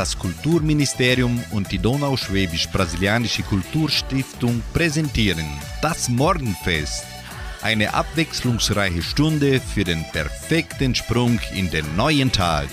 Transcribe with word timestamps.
Das 0.00 0.18
Kulturministerium 0.18 1.44
und 1.50 1.70
die 1.70 1.78
Donauschwäbisch-Brasilianische 1.78 3.42
Kulturstiftung 3.42 4.62
präsentieren 4.72 5.44
das 5.82 6.08
Morgenfest. 6.08 7.04
Eine 7.60 7.92
abwechslungsreiche 7.92 9.02
Stunde 9.02 9.60
für 9.60 9.84
den 9.84 10.02
perfekten 10.10 10.94
Sprung 10.94 11.38
in 11.54 11.70
den 11.70 11.84
neuen 11.96 12.32
Tag. 12.32 12.70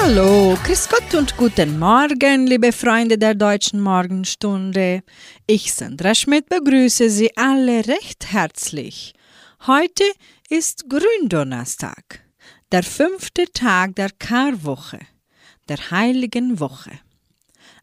Hallo, 0.00 0.56
Grüß 0.64 0.88
Gott 0.88 1.14
und 1.14 1.36
guten 1.36 1.78
Morgen, 1.78 2.46
liebe 2.46 2.72
Freunde 2.72 3.18
der 3.18 3.34
deutschen 3.34 3.82
Morgenstunde. 3.82 5.02
Ich, 5.46 5.74
Sandra 5.74 6.14
Schmidt, 6.14 6.48
begrüße 6.48 7.10
Sie 7.10 7.36
alle 7.36 7.86
recht 7.86 8.32
herzlich. 8.32 9.12
Heute 9.66 10.04
ist 10.48 10.86
Gründonnerstag, 10.88 12.21
der 12.72 12.82
fünfte 12.82 13.44
Tag 13.52 13.96
der 13.96 14.08
Karwoche, 14.18 14.98
der 15.68 15.90
heiligen 15.90 16.58
Woche. 16.58 16.92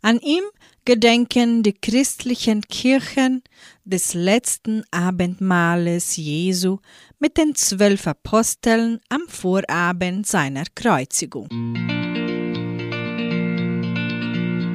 An 0.01 0.19
ihm 0.19 0.43
gedenken 0.83 1.61
die 1.61 1.73
christlichen 1.73 2.61
Kirchen 2.63 3.43
des 3.85 4.15
letzten 4.15 4.83
Abendmahles 4.89 6.15
Jesu 6.15 6.79
mit 7.19 7.37
den 7.37 7.53
zwölf 7.53 8.07
Aposteln 8.07 8.99
am 9.09 9.21
Vorabend 9.27 10.25
seiner 10.25 10.63
Kreuzigung. 10.73 11.47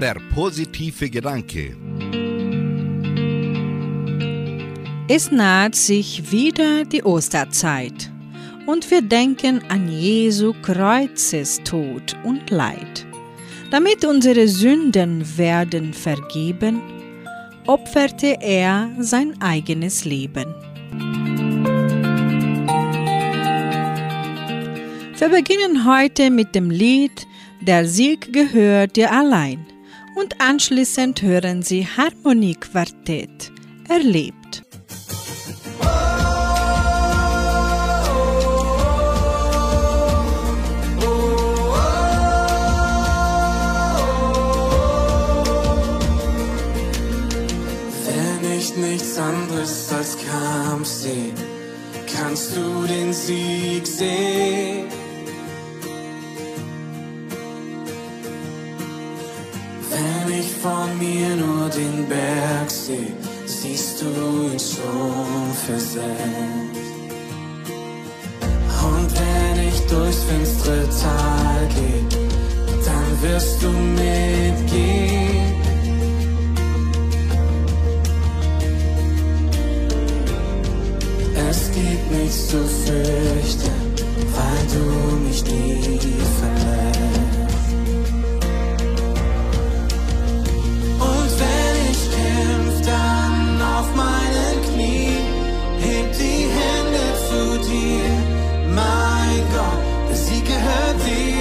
Der 0.01 0.17
positive 0.33 1.11
Gedanke. 1.11 1.77
Es 5.09 5.33
naht 5.33 5.75
sich 5.75 6.31
wieder 6.31 6.85
die 6.85 7.03
Osterzeit 7.03 8.14
und 8.67 8.91
wir 8.91 9.03
denken 9.03 9.63
an 9.69 9.89
Jesu 9.89 10.55
Kreuzestod 10.63 12.17
und 12.25 12.51
Leid. 12.51 13.07
Damit 13.71 14.05
unsere 14.05 14.49
Sünden 14.49 15.37
werden 15.37 15.93
vergeben, 15.93 16.81
opferte 17.67 18.37
er 18.41 18.91
sein 18.99 19.35
eigenes 19.41 20.05
Leben. 20.05 20.55
Wir 25.19 25.29
beginnen 25.29 25.87
heute 25.87 26.31
mit 26.31 26.55
dem 26.55 26.71
Lied 26.71 27.27
Der 27.63 27.87
Sieg 27.87 28.33
gehört 28.33 28.97
dir 28.97 29.11
allein 29.11 29.65
und 30.17 30.41
anschließend 30.41 31.23
hören 31.23 31.63
Sie 31.63 31.87
Harmoniequartett 31.87 33.51
erlebt. 33.89 34.64
Nichts 48.77 49.19
anderes 49.19 49.93
als 49.93 50.17
Kampf 50.17 50.87
sehen, 50.87 51.35
kannst 52.13 52.57
du 52.57 52.87
den 52.87 53.13
Sieg 53.13 53.87
sehen. 53.87 54.87
Wenn 59.91 60.39
ich 60.41 60.51
vor 60.63 60.87
mir 60.99 61.37
nur 61.37 61.69
den 61.69 62.09
Berg 62.09 62.71
sehe, 62.71 63.13
siehst 63.47 64.03
du 64.03 64.07
ihn 64.07 64.59
schon 64.59 65.53
versetzt. 65.67 66.85
Und 68.83 69.11
wenn 69.19 69.69
ich 69.69 69.81
durchs 69.87 70.25
finstere 70.25 70.87
Tal 71.03 71.69
gehe, 71.77 72.21
dann 72.85 73.23
wirst 73.23 73.63
du 73.63 73.69
mitgehen. 73.69 75.64
Nichts 82.25 82.49
zu 82.49 82.57
fürchten, 82.57 83.71
weil 84.35 84.65
du 84.73 85.17
mich 85.27 85.45
nie 85.45 85.99
verlässt. 86.39 87.49
Und 91.11 91.31
wenn 91.41 91.77
ich 91.93 92.03
kämpf, 92.17 92.87
dann 92.87 93.63
auf 93.77 93.89
meinen 93.95 94.57
Knien, 94.69 95.27
heb 95.81 96.07
die 96.19 96.43
Hände 96.59 97.05
zu 97.29 97.43
dir, 97.69 98.11
mein 98.75 99.41
Gott, 99.55 99.83
der 100.09 100.17
Sieg 100.17 100.45
gehört 100.47 100.99
dir 101.07 101.34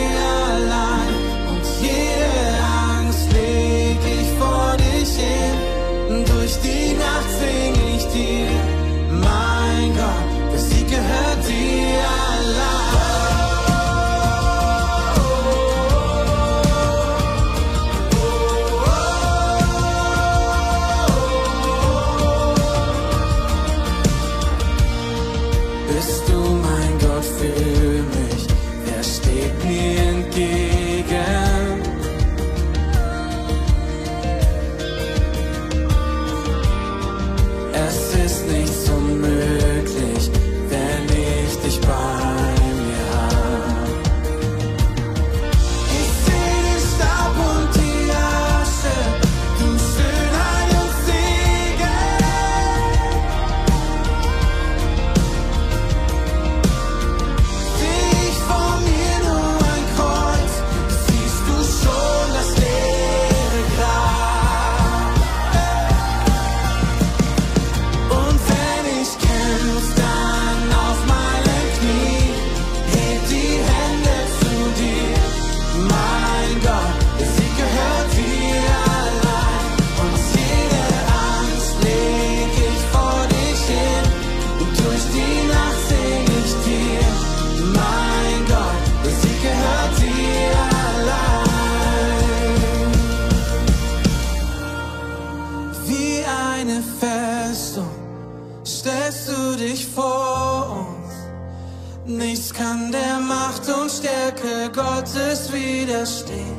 widerstehen. 105.94 106.58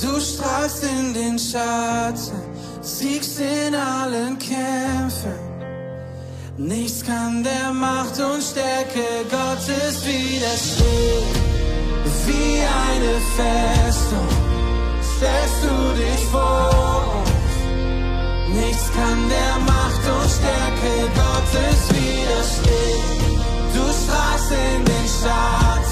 Du 0.00 0.20
strahlst 0.20 0.84
in 0.84 1.14
den 1.14 1.38
Schatten, 1.38 2.40
siegst 2.80 3.40
in 3.40 3.74
allen 3.74 4.38
Kämpfen. 4.38 5.38
Nichts 6.56 7.04
kann 7.04 7.42
der 7.42 7.72
Macht 7.72 8.18
und 8.20 8.42
Stärke 8.42 9.06
Gottes 9.30 10.04
widerstehen. 10.04 11.50
Wie 12.26 12.60
eine 12.88 13.14
Festung 13.36 14.28
stellst 15.16 15.60
du 15.64 16.02
dich 16.02 16.24
vor 16.30 17.14
uns. 17.18 18.60
Nichts 18.62 18.90
kann 18.94 19.28
der 19.28 19.56
Macht 19.72 20.04
und 20.16 20.30
Stärke 20.38 20.94
Gottes 21.22 21.80
widerstehen. 21.88 23.40
Du 23.74 23.82
strahlst 24.00 24.50
in 24.52 24.84
den 24.84 25.06
Schatten, 25.18 25.89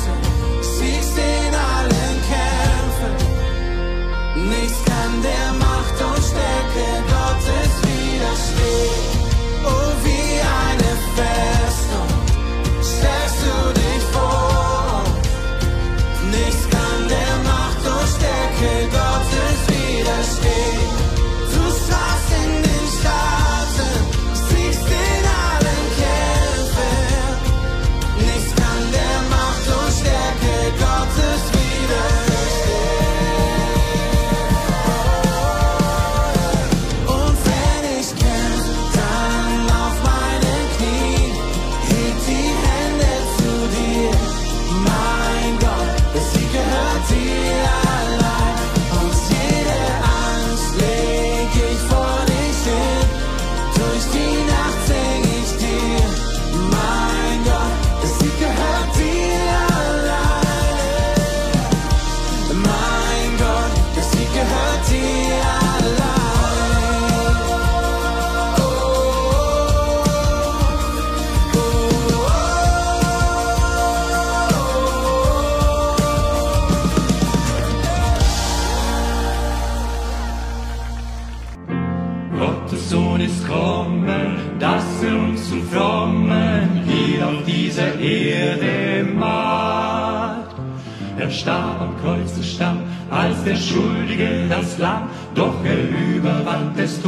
überwand 96.78 97.02
des 97.02 97.07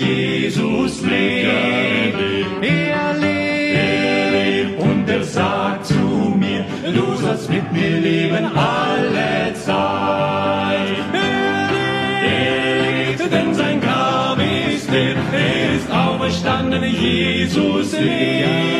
Jesus 0.00 1.02
lebt. 1.02 2.16
Er 2.62 3.14
lebt 3.14 4.80
und 4.80 5.08
er 5.08 5.24
sagt 5.24 5.86
zu 5.86 5.94
mir, 5.94 6.64
du 6.94 7.16
sollst 7.16 7.50
mit 7.50 7.70
mir 7.72 7.98
leben 7.98 8.46
alle 8.56 9.54
Zeit. 9.54 10.96
Er 12.24 12.82
lebt, 12.82 13.32
denn 13.32 13.54
sein 13.54 13.80
Grab 13.80 14.38
ist 14.72 14.90
leer, 14.90 15.16
er 15.32 15.76
ist 15.76 15.90
auferstanden, 15.90 16.82
Jesus 16.84 17.92
lebt. 17.92 18.79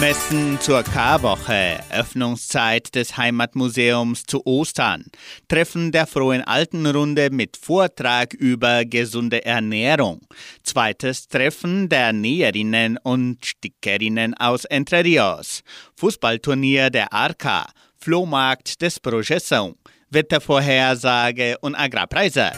Messen 0.00 0.60
zur 0.60 0.82
Karwoche, 0.82 1.80
Öffnungszeit 1.90 2.94
des 2.94 3.16
Heimatmuseums 3.16 4.24
zu 4.24 4.44
Ostern, 4.44 5.06
Treffen 5.48 5.90
der 5.90 6.06
Frohen 6.06 6.42
Altenrunde 6.42 7.30
mit 7.30 7.56
Vortrag 7.56 8.34
über 8.34 8.84
gesunde 8.84 9.46
Ernährung, 9.46 10.20
zweites 10.62 11.28
Treffen 11.28 11.88
der 11.88 12.12
Näherinnen 12.12 12.98
und 13.02 13.44
Stickerinnen 13.46 14.34
aus 14.34 14.66
Entre 14.66 15.02
Rios, 15.02 15.62
Fußballturnier 15.96 16.90
der 16.90 17.10
Arca, 17.14 17.66
Flohmarkt 17.98 18.82
des 18.82 19.02
Projeção, 19.02 19.76
Wettervorhersage 20.10 21.56
und 21.62 21.74
Agrarpreise. 21.74 22.52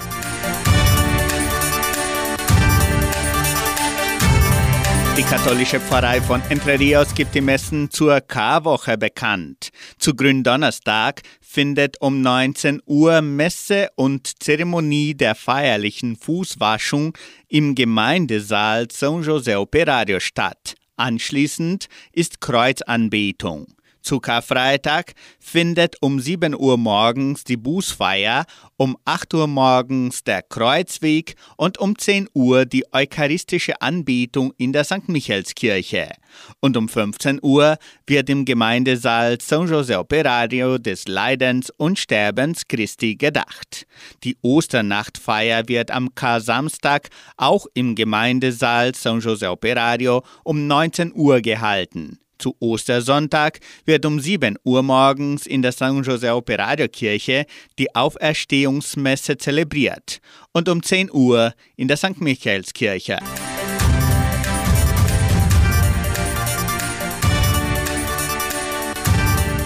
Die 5.18 5.25
katholische 5.25 5.80
Pfarrei 5.80 6.22
von 6.22 6.40
Entre 6.48 6.78
Rios 6.78 7.12
gibt 7.12 7.34
die 7.34 7.40
Messen 7.40 7.90
zur 7.90 8.20
Karwoche 8.20 8.96
bekannt. 8.96 9.70
Zu 9.98 10.14
Gründonnerstag 10.14 11.22
findet 11.40 12.00
um 12.00 12.22
19 12.22 12.80
Uhr 12.87 13.20
Messe 13.20 13.88
und 13.96 14.40
Zeremonie 14.40 15.14
der 15.14 15.34
feierlichen 15.34 16.14
Fußwaschung 16.14 17.18
im 17.48 17.75
Gemeindesaal 17.75 18.84
São 18.84 19.25
José 19.25 19.56
Operario 19.58 20.20
statt. 20.20 20.76
Anschließend 20.96 21.88
ist 22.12 22.40
Kreuzanbetung. 22.40 23.66
Zu 24.02 24.20
Karfreitag 24.20 25.12
findet 25.38 25.96
um 26.00 26.20
7 26.20 26.54
Uhr 26.54 26.78
morgens 26.78 27.44
die 27.44 27.56
Bußfeier, 27.56 28.44
um 28.76 28.96
8 29.04 29.34
Uhr 29.34 29.46
morgens 29.46 30.24
der 30.24 30.42
Kreuzweg 30.42 31.34
und 31.56 31.78
um 31.78 31.98
10 31.98 32.28
Uhr 32.32 32.64
die 32.64 32.84
eucharistische 32.92 33.80
Anbetung 33.82 34.52
in 34.56 34.72
der 34.72 34.84
St. 34.84 35.08
Michaelskirche. 35.08 36.12
Und 36.60 36.76
um 36.76 36.88
15 36.88 37.40
Uhr 37.42 37.76
wird 38.06 38.30
im 38.30 38.44
Gemeindesaal 38.44 39.34
São 39.34 39.66
José 39.66 39.98
Operario 39.98 40.78
des 40.78 41.08
Leidens 41.08 41.70
und 41.70 41.98
Sterbens 41.98 42.68
Christi 42.68 43.16
gedacht. 43.16 43.86
Die 44.24 44.36
Osternachtfeier 44.42 45.68
wird 45.68 45.90
am 45.90 46.14
Kar-Samstag 46.14 47.08
auch 47.36 47.66
im 47.74 47.94
Gemeindesaal 47.94 48.90
São 48.90 49.20
José 49.20 49.48
Operario 49.50 50.22
um 50.44 50.66
19 50.66 51.12
Uhr 51.14 51.40
gehalten. 51.40 52.18
Zu 52.38 52.54
Ostersonntag 52.61 53.59
wird 53.85 54.07
um 54.07 54.21
7 54.21 54.57
Uhr 54.64 54.83
morgens 54.83 55.47
in 55.47 55.62
der 55.62 55.73
San 55.73 56.02
José 56.02 56.33
Operario 56.33 56.88
Kirche 56.88 57.47
die 57.78 57.95
Auferstehungsmesse 57.95 59.37
zelebriert 59.37 60.21
und 60.52 60.68
um 60.68 60.83
10 60.83 61.11
Uhr 61.12 61.52
in 61.76 61.88
der 61.88 61.97
St. 61.97 62.21
Michaelskirche. 62.21 63.18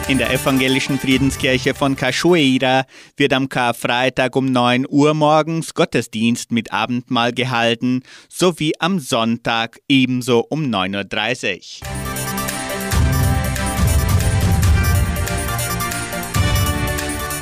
In 0.09 0.19
der 0.19 0.31
evangelischen 0.31 0.99
Friedenskirche 0.99 1.75
von 1.75 1.97
Cachoeira 1.97 2.85
wird 3.17 3.33
am 3.33 3.49
Karfreitag 3.49 4.37
um 4.37 4.53
9 4.53 4.85
Uhr 4.89 5.15
morgens 5.15 5.73
Gottesdienst 5.73 6.53
mit 6.53 6.73
Abendmahl 6.73 7.33
gehalten, 7.33 8.03
sowie 8.29 8.73
am 8.79 8.99
Sonntag 8.99 9.79
ebenso 9.89 10.41
um 10.41 10.65
9.30 10.65 11.81
Uhr. 11.81 12.02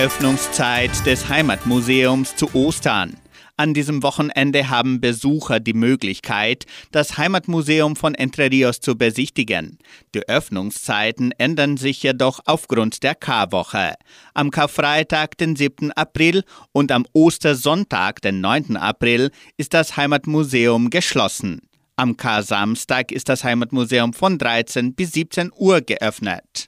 Öffnungszeit 0.00 1.04
des 1.04 1.28
Heimatmuseums 1.28 2.34
zu 2.34 2.54
Ostern. 2.54 3.18
An 3.58 3.74
diesem 3.74 4.02
Wochenende 4.02 4.70
haben 4.70 4.98
Besucher 5.02 5.60
die 5.60 5.74
Möglichkeit, 5.74 6.64
das 6.90 7.18
Heimatmuseum 7.18 7.96
von 7.96 8.14
Entre 8.14 8.50
Rios 8.50 8.80
zu 8.80 8.96
besichtigen. 8.96 9.76
Die 10.14 10.26
Öffnungszeiten 10.26 11.32
ändern 11.32 11.76
sich 11.76 12.02
jedoch 12.02 12.40
aufgrund 12.46 13.02
der 13.02 13.14
Karwoche. 13.14 13.92
Am 14.32 14.50
Karfreitag, 14.50 15.36
den 15.36 15.54
7. 15.54 15.92
April 15.92 16.44
und 16.72 16.92
am 16.92 17.04
Ostersonntag, 17.12 18.22
den 18.22 18.40
9. 18.40 18.78
April, 18.78 19.30
ist 19.58 19.74
das 19.74 19.98
Heimatmuseum 19.98 20.88
geschlossen. 20.88 21.60
Am 21.96 22.16
Kar-Samstag 22.16 23.12
ist 23.12 23.28
das 23.28 23.44
Heimatmuseum 23.44 24.14
von 24.14 24.38
13 24.38 24.94
bis 24.94 25.12
17 25.12 25.50
Uhr 25.54 25.82
geöffnet. 25.82 26.64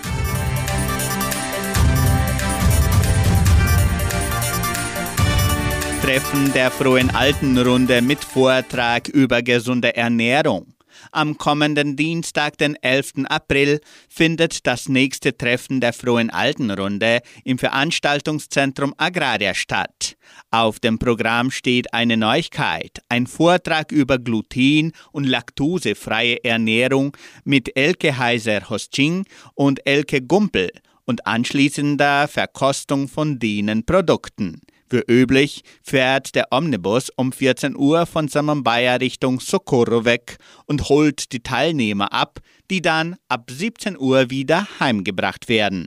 Treffen 6.03 6.53
der 6.53 6.73
Frohen 6.73 7.11
Altenrunde 7.11 8.03
mit 8.03 8.25
Vortrag 8.25 9.07
über 9.07 9.41
gesunde 9.41 9.95
Ernährung. 9.95 10.75
Am 11.13 11.39
kommenden 11.39 11.95
Dienstag, 11.95 12.59
den 12.59 12.75
11. 12.75 13.27
April, 13.29 13.81
findet 14.09 14.67
das 14.67 14.89
nächste 14.89 15.37
Treffen 15.37 15.81
der 15.81 15.93
Frohen 15.93 16.29
Altenrunde 16.31 17.21
im 17.45 17.57
Veranstaltungszentrum 17.57 18.95
Agraria 18.97 19.55
statt. 19.55 20.17
Auf 20.51 20.81
dem 20.81 20.99
Programm 20.99 21.53
steht 21.53 21.95
eine 21.95 22.17
Neuigkeit, 22.17 22.99
ein 23.09 23.29
Vortrag 23.29 23.93
über 23.93 24.19
gluten- 24.19 24.91
und 25.13 25.23
laktosefreie 25.23 26.43
Ernährung 26.43 27.17
mit 27.45 27.77
Elke 27.77 28.19
Heiser-Hosting 28.19 29.25
und 29.55 29.87
Elke 29.87 30.21
Gumpel 30.21 30.73
und 31.05 31.29
anschließender 31.29 32.27
Verkostung 32.27 33.07
von 33.07 33.39
denen 33.39 33.87
Produkten. 33.87 34.63
Wie 34.93 35.03
üblich 35.11 35.63
fährt 35.83 36.35
der 36.35 36.49
Omnibus 36.51 37.09
um 37.17 37.33
14 37.33 37.75
Uhr 37.75 38.05
von 38.05 38.29
Samambaya 38.29 38.97
Richtung 38.97 39.41
Socorro 39.41 40.05
weg 40.05 40.37
und 40.67 40.91
holt 40.91 41.33
die 41.33 41.43
Teilnehmer 41.43 42.13
ab, 42.13 42.41
die 42.71 42.83
dann 42.83 43.17
ab 43.27 43.51
17 43.51 43.99
Uhr 43.99 44.29
wieder 44.29 44.69
heimgebracht 44.81 45.49
werden. 45.49 45.87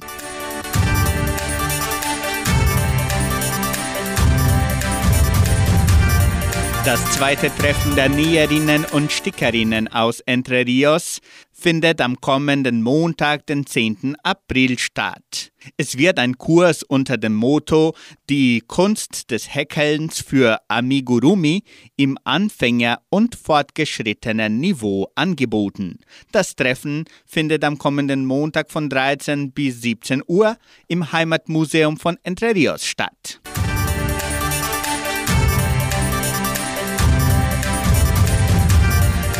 Das 6.85 7.03
zweite 7.13 7.49
Treffen 7.55 7.95
der 7.95 8.09
Näherinnen 8.09 8.85
und 8.85 9.11
Stickerinnen 9.11 9.87
aus 9.87 10.19
Entre 10.19 10.67
Rios 10.67 11.19
findet 11.57 12.01
am 12.01 12.19
kommenden 12.19 12.83
Montag, 12.83 13.45
den 13.47 13.65
10. 13.65 14.17
April 14.23 14.77
statt. 14.77 15.51
Es 15.77 15.97
wird 15.97 16.19
ein 16.19 16.37
Kurs 16.37 16.83
unter 16.83 17.17
dem 17.17 17.33
Motto 17.33 17.95
Die 18.29 18.61
Kunst 18.67 19.31
des 19.31 19.55
Häkelns 19.55 20.19
für 20.19 20.59
Amigurumi 20.67 21.63
im 21.95 22.17
Anfänger- 22.23 22.99
und 23.09 23.35
fortgeschrittenen 23.35 24.59
Niveau 24.59 25.07
angeboten. 25.15 25.99
Das 26.31 26.55
Treffen 26.55 27.05
findet 27.25 27.63
am 27.63 27.77
kommenden 27.77 28.25
Montag 28.25 28.69
von 28.69 28.89
13 28.89 29.51
bis 29.51 29.81
17 29.81 30.21
Uhr 30.27 30.57
im 30.87 31.11
Heimatmuseum 31.11 31.97
von 31.97 32.17
Entre 32.23 32.53
Rios 32.53 32.85
statt. 32.85 33.39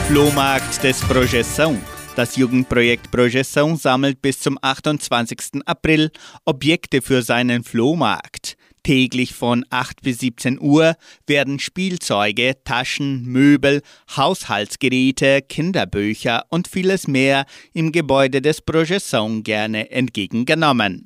Flohmarkt 0.08 0.84
des 0.84 1.02
Projeção. 1.02 1.76
Das 2.16 2.38
Jugendprojekt 2.38 3.12
Projeção 3.12 3.76
sammelt 3.76 4.22
bis 4.22 4.40
zum 4.40 4.58
28. 4.62 5.62
April 5.66 6.12
Objekte 6.46 7.02
für 7.02 7.22
seinen 7.22 7.66
Flohmarkt. 7.66 8.56
Täglich 8.84 9.34
von 9.34 9.66
8 9.70 10.02
bis 10.02 10.20
17 10.20 10.62
Uhr 10.62 10.96
werden 11.28 11.60
Spielzeuge, 11.60 12.56
Taschen, 12.64 13.26
Möbel, 13.26 13.82
Haushaltsgeräte, 14.16 15.42
Kinderbücher 15.42 16.46
und 16.50 16.70
vieles 16.70 17.08
mehr 17.08 17.46
im 17.74 17.92
Gebäude 17.92 18.42
des 18.42 18.66
Projeção 18.66 19.44
gerne 19.44 19.92
entgegengenommen. 19.92 21.04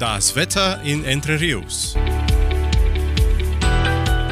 Das 0.00 0.34
Wetter 0.34 0.82
in 0.82 1.04
Entre 1.04 1.40
Rios. 1.40 1.96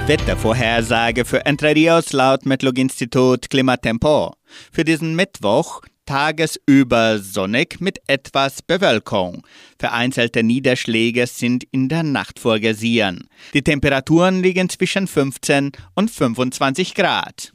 Wettervorhersage 0.08 1.24
für 1.24 1.44
Entre 1.46 1.74
Rios 1.74 2.12
laut 2.12 2.46
Metlog-Institut 2.46 3.50
Klimatempo. 3.50 4.36
Für 4.70 4.84
diesen 4.84 5.16
Mittwoch 5.16 5.82
tagesüber 6.06 7.18
sonnig 7.18 7.80
mit 7.80 7.98
etwas 8.06 8.62
Bewölkung. 8.62 9.44
Vereinzelte 9.80 10.44
Niederschläge 10.44 11.26
sind 11.26 11.64
in 11.72 11.88
der 11.88 12.04
Nacht 12.04 12.38
vorgesehen. 12.38 13.28
Die 13.52 13.62
Temperaturen 13.62 14.44
liegen 14.44 14.68
zwischen 14.68 15.08
15 15.08 15.72
und 15.96 16.08
25 16.08 16.94
Grad. 16.94 17.52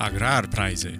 Agrarpreise. 0.00 0.98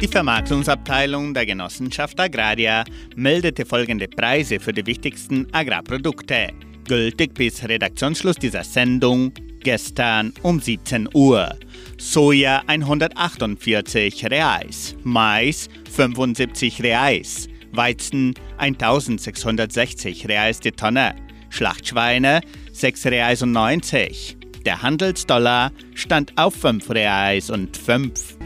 Die 0.00 0.08
Vermarktungsabteilung 0.08 1.34
der 1.34 1.44
Genossenschaft 1.44 2.18
Agraria 2.18 2.84
meldete 3.16 3.66
folgende 3.66 4.08
Preise 4.08 4.58
für 4.58 4.72
die 4.72 4.86
wichtigsten 4.86 5.46
Agrarprodukte, 5.52 6.48
gültig 6.88 7.34
bis 7.34 7.62
Redaktionsschluss 7.62 8.36
dieser 8.36 8.64
Sendung 8.64 9.30
gestern 9.62 10.32
um 10.40 10.58
17 10.58 11.06
Uhr. 11.12 11.54
Soja 11.98 12.62
148 12.66 14.24
Reais, 14.30 14.96
Mais 15.04 15.68
75 15.94 16.82
Reais, 16.82 17.48
Weizen 17.72 18.32
1660 18.56 20.28
Reais 20.28 20.60
die 20.60 20.72
Tonne, 20.72 21.14
Schlachtschweine 21.50 22.40
6 22.72 23.04
Reais 23.04 23.42
und 23.42 23.52
90. 23.52 24.38
Der 24.64 24.80
Handelsdollar 24.80 25.72
stand 25.94 26.32
auf 26.38 26.54
5 26.54 26.88
Reais 26.88 27.50
und 27.50 27.76
5. 27.76 28.38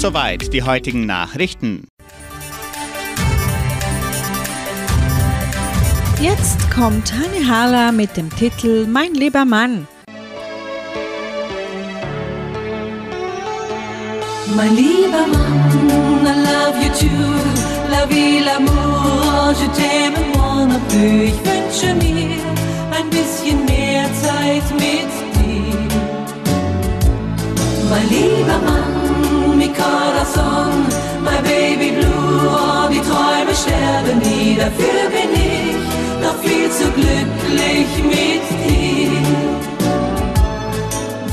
Soweit 0.00 0.54
die 0.54 0.62
heutigen 0.62 1.04
Nachrichten. 1.04 1.86
Jetzt 6.22 6.70
kommt 6.70 7.12
Hanne 7.12 7.46
Hala 7.46 7.92
mit 7.92 8.16
dem 8.16 8.34
Titel 8.34 8.86
Mein 8.86 9.12
lieber 9.12 9.44
Mann. 9.44 9.86
Mein 14.56 14.74
lieber 14.74 15.26
Mann, 15.34 16.24
I 16.24 16.34
love 16.48 16.82
you 16.82 16.90
too. 16.98 17.34
La 17.90 18.06
vie, 18.06 18.40
l'amour, 18.42 19.52
je 19.52 19.66
t'aime 19.78 20.14
moi 20.34 20.64
non 20.64 20.80
plus. 20.88 21.28
Ich 21.28 21.40
wünsche 21.44 21.94
mir 21.96 22.38
ein 22.96 23.10
bisschen 23.10 23.66
mehr 23.66 24.06
Zeit 24.14 24.64
mit 24.72 25.10
dir. 25.36 25.76
Mein 27.90 28.08
lieber 28.08 28.58
Mann, 28.64 28.99
corazon, 29.80 30.72
my 31.22 31.40
baby 31.42 31.90
blue. 31.96 32.48
Oh, 32.58 32.88
die 32.92 33.02
Träume 33.10 33.54
sterben 33.62 34.18
nie, 34.18 34.56
dafür 34.56 35.02
bin 35.16 35.30
ich 35.34 35.76
noch 36.24 36.36
viel 36.44 36.70
zu 36.70 36.86
glücklich 36.98 37.90
mit 38.14 38.44
dir. 38.64 39.22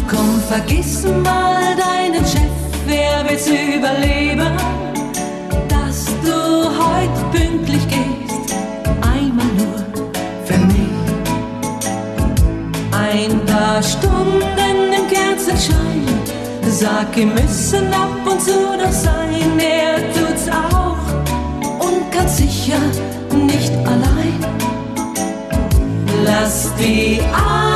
Komm, 0.10 0.42
vergiss 0.48 1.04
mal 1.24 1.76
deinen 1.76 2.26
Chef, 2.26 2.56
wer 2.86 3.26
will's 3.28 3.48
überleben? 3.48 4.54
Dass 5.68 6.06
du 6.24 6.38
heute 6.84 7.20
pünktlich 7.32 7.86
gehst, 7.88 8.56
einmal 9.02 9.52
nur 9.58 9.80
für 10.46 10.58
mich. 10.58 10.98
Ein 12.92 13.46
paar 13.46 13.82
Stunden 13.84 14.94
im 14.98 15.08
Kerzenschein, 15.08 16.06
sag, 16.80 17.16
wir 17.16 17.26
müssen 17.26 17.92
ab 17.92 18.20
und 18.30 18.40
zu 18.40 18.52
noch 18.52 18.92
sein, 18.92 19.60
er 19.60 19.98
tut's 20.14 20.48
auch 20.48 20.98
und 21.80 22.12
ganz 22.12 22.38
sicher 22.38 22.80
nicht 23.34 23.74
allein. 23.86 24.38
Lass 26.24 26.72
die 26.76 27.20
Arbeit 27.34 27.67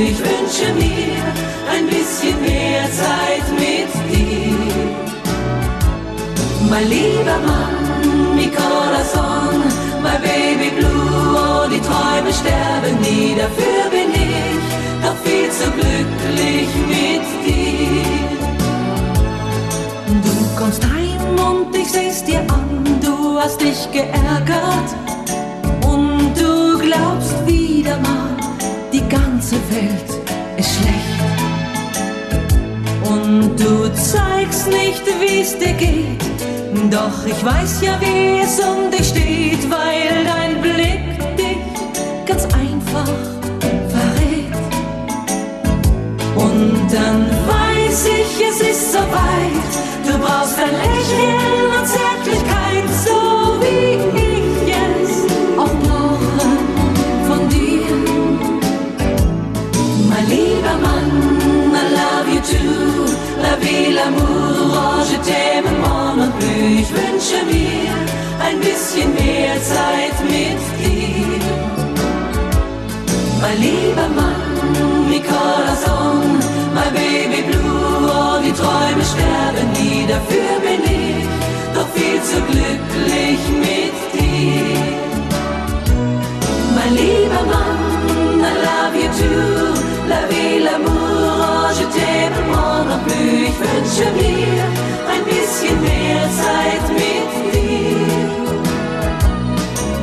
Ich 0.00 0.16
wünsche 0.20 0.72
mir 0.74 1.24
ein 1.74 1.86
bisschen 1.88 2.40
mehr 2.40 2.84
Zeit 2.92 3.46
mit 3.50 3.90
dir. 4.08 4.54
Mein 6.70 6.88
lieber 6.88 7.38
Mann, 7.44 8.36
mi 8.36 8.48
corazon, 8.48 9.60
my 10.00 10.16
baby 10.22 10.70
blue, 10.78 11.34
oh, 11.34 11.66
die 11.68 11.80
Träume 11.80 12.32
sterben 12.32 13.00
nie, 13.00 13.34
dafür 13.34 13.90
bin 13.90 14.10
ich 14.14 15.04
noch 15.04 15.16
viel 15.24 15.50
zu 15.50 15.68
glücklich 15.72 16.68
mit 16.94 17.26
dir. 17.44 18.38
Du 20.22 20.60
kommst 20.60 20.84
heim 20.84 21.38
und 21.50 21.74
ich 21.74 21.90
seh's 21.90 22.22
dir 22.22 22.40
an, 22.40 23.00
du 23.02 23.40
hast 23.40 23.60
dich 23.60 23.90
geärgert 23.90 25.17
Welt 29.78 30.10
ist 30.56 30.70
schlecht. 30.76 31.20
Und 33.04 33.56
du 33.56 33.88
zeigst 33.94 34.66
nicht, 34.68 35.02
wie's 35.20 35.56
dir 35.58 35.74
geht, 35.74 36.22
doch 36.90 37.18
ich 37.26 37.44
weiß 37.44 37.82
ja, 37.82 37.96
wie 38.00 38.40
es 38.40 38.58
um 38.58 38.90
dich 38.90 39.08
steht, 39.08 39.62
weil 39.70 40.24
dein 40.24 40.60
Blick 40.60 41.04
dich 41.36 41.62
ganz 42.26 42.44
einfach 42.44 43.18
verrät. 43.94 44.54
Und 46.34 46.88
dann 46.92 47.20
weiß 47.52 48.06
ich, 48.18 48.30
es 48.50 48.60
ist 48.60 48.92
soweit. 48.92 49.72
Du 50.06 50.18
brauchst 50.18 50.58
ein 50.58 50.74
Lächeln 50.82 51.67
Amour, 64.08 64.72
Orange, 64.72 65.16
Themen, 65.28 65.76
Morn 65.82 66.18
und 66.24 66.32
Blü. 66.38 66.80
Ich 66.82 66.90
wünsche 67.00 67.38
mir 67.52 67.92
ein 68.46 68.58
bisschen 68.60 69.12
mehr 69.14 69.56
Zeit 69.74 70.16
mit 70.34 70.60
dir. 70.80 71.42
Mein 73.42 73.58
lieber 73.66 74.08
Mann, 74.18 75.08
mi 75.10 75.20
corazon, 75.20 76.22
mein 76.74 76.92
Baby 77.00 77.40
Blue, 77.48 78.10
oh, 78.16 78.36
die 78.44 78.54
Träume 78.60 79.04
sterben 79.12 79.68
nie. 79.78 80.06
Dafür 80.12 80.52
bin 80.66 80.82
ich 81.00 81.26
doch 81.74 81.88
viel 81.96 82.20
zu 82.30 82.38
glücklich 82.50 83.40
mit 83.66 83.96
dir. 84.14 84.86
Mein 86.76 86.92
lieber 87.00 87.42
Mann, 87.52 88.40
I 88.40 88.54
love 88.68 88.94
you 89.02 89.10
too, 89.20 90.08
la 90.08 90.20
vie, 90.30 90.60
l'amour 90.64 90.97
plus, 93.04 93.48
ich 93.48 93.56
wünsche 93.64 94.06
mir 94.20 94.62
ein 95.12 95.24
bisschen 95.24 95.80
mehr 95.80 96.22
Zeit 96.42 96.86
mit 97.02 97.30
dir. 97.52 98.28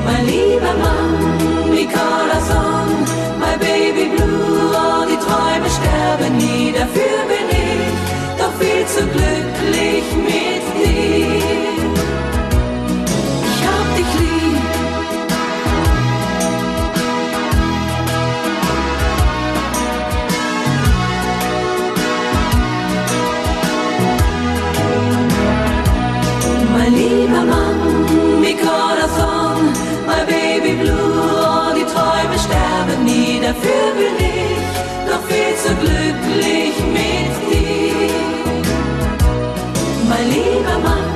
Mein 0.05 0.25
lieber 0.25 0.73
Mann, 0.83 1.69
mi 1.69 1.85
corazon, 1.85 2.89
my 3.39 3.55
baby 3.59 4.05
blue, 4.15 4.71
oh, 4.73 5.03
die 5.09 5.19
Träume 5.25 5.69
sterben 5.77 6.37
nie, 6.37 6.71
dafür 6.71 7.19
bin 7.31 7.47
ich 7.49 8.39
doch 8.39 8.53
viel 8.59 8.85
zu 8.85 9.01
glücklich 9.07 9.34
dafür 33.55 33.93
bin 33.95 34.15
ich 34.19 34.57
doch 35.09 35.23
viel 35.27 35.55
zu 35.63 35.71
glücklich 35.75 36.75
mit 36.93 37.33
dir. 37.51 38.13
Mein 40.09 40.27
lieber 40.29 40.77
Mann, 40.83 41.07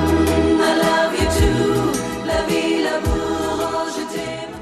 I 0.58 0.72
love 0.84 1.14
you 1.18 1.26
too, 1.38 1.92
la 2.26 2.40
vie, 2.48 2.82
l'amour, 2.84 3.86
je 3.96 4.04
t'aime. 4.14 4.54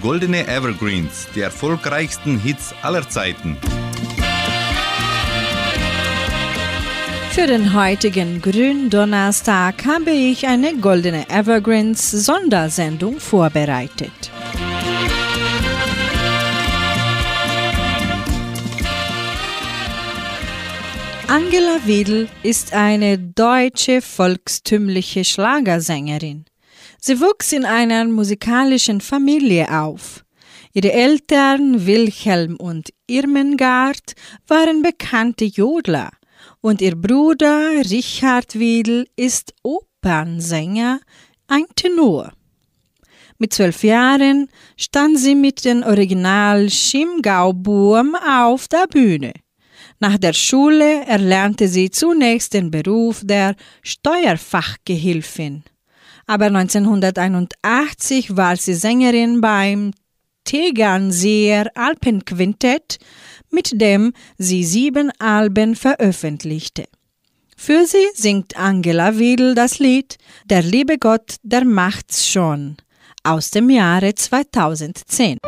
Goldene 0.00 0.46
Evergreens, 0.46 1.28
die 1.34 1.40
erfolgreichsten 1.40 2.38
Hits 2.38 2.74
aller 2.82 3.08
Zeiten. 3.08 3.56
Für 7.34 7.48
den 7.48 7.74
heutigen 7.74 8.40
Gründonnerstag 8.40 9.84
habe 9.86 10.12
ich 10.12 10.46
eine 10.46 10.76
Goldene 10.76 11.28
Evergreens 11.28 12.12
Sondersendung 12.12 13.18
vorbereitet. 13.18 14.30
Angela 21.26 21.80
Wiedel 21.84 22.28
ist 22.44 22.72
eine 22.72 23.18
deutsche 23.18 24.00
volkstümliche 24.00 25.24
Schlagersängerin. 25.24 26.44
Sie 27.00 27.20
wuchs 27.20 27.50
in 27.50 27.64
einer 27.64 28.04
musikalischen 28.04 29.00
Familie 29.00 29.72
auf. 29.72 30.24
Ihre 30.72 30.92
Eltern 30.92 31.84
Wilhelm 31.84 32.54
und 32.58 32.90
Irmengard 33.08 34.14
waren 34.46 34.82
bekannte 34.82 35.46
Jodler 35.46 36.12
und 36.64 36.80
ihr 36.80 36.96
Bruder 36.96 37.82
Richard 37.90 38.58
Wiedel 38.58 39.06
ist 39.16 39.52
Opernsänger, 39.62 40.98
ein 41.46 41.66
Tenor. 41.76 42.32
Mit 43.36 43.52
zwölf 43.52 43.84
Jahren 43.84 44.48
stand 44.78 45.18
sie 45.18 45.34
mit 45.34 45.66
den 45.66 45.84
Original 45.84 46.68
Chiemgau-Buben 46.68 48.16
auf 48.16 48.66
der 48.68 48.86
Bühne. 48.86 49.34
Nach 50.00 50.16
der 50.16 50.32
Schule 50.32 51.04
erlernte 51.04 51.68
sie 51.68 51.90
zunächst 51.90 52.54
den 52.54 52.70
Beruf 52.70 53.20
der 53.22 53.56
Steuerfachgehilfin. 53.82 55.64
Aber 56.26 56.46
1981 56.46 58.38
war 58.38 58.56
sie 58.56 58.72
Sängerin 58.72 59.42
beim 59.42 59.90
Tegernseer 60.44 61.70
Alpenquintett, 61.74 62.98
mit 63.54 63.80
dem 63.80 64.12
sie 64.36 64.64
sieben 64.64 65.10
Alben 65.18 65.76
veröffentlichte. 65.76 66.84
Für 67.56 67.86
sie 67.86 68.06
singt 68.14 68.58
Angela 68.58 69.18
Wiedel 69.18 69.54
das 69.54 69.78
Lied 69.78 70.18
Der 70.44 70.62
liebe 70.62 70.98
Gott, 70.98 71.36
der 71.42 71.64
macht's 71.64 72.28
schon 72.28 72.76
aus 73.22 73.50
dem 73.50 73.70
Jahre 73.70 74.14
2010. 74.14 75.38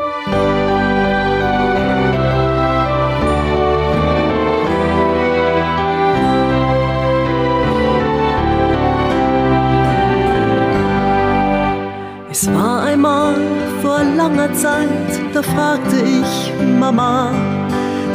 Es 12.39 12.47
war 12.53 12.83
einmal 12.85 13.35
vor 13.81 14.05
langer 14.05 14.53
Zeit, 14.53 14.89
da 15.33 15.43
fragte 15.43 15.97
ich 15.97 16.53
Mama, 16.79 17.33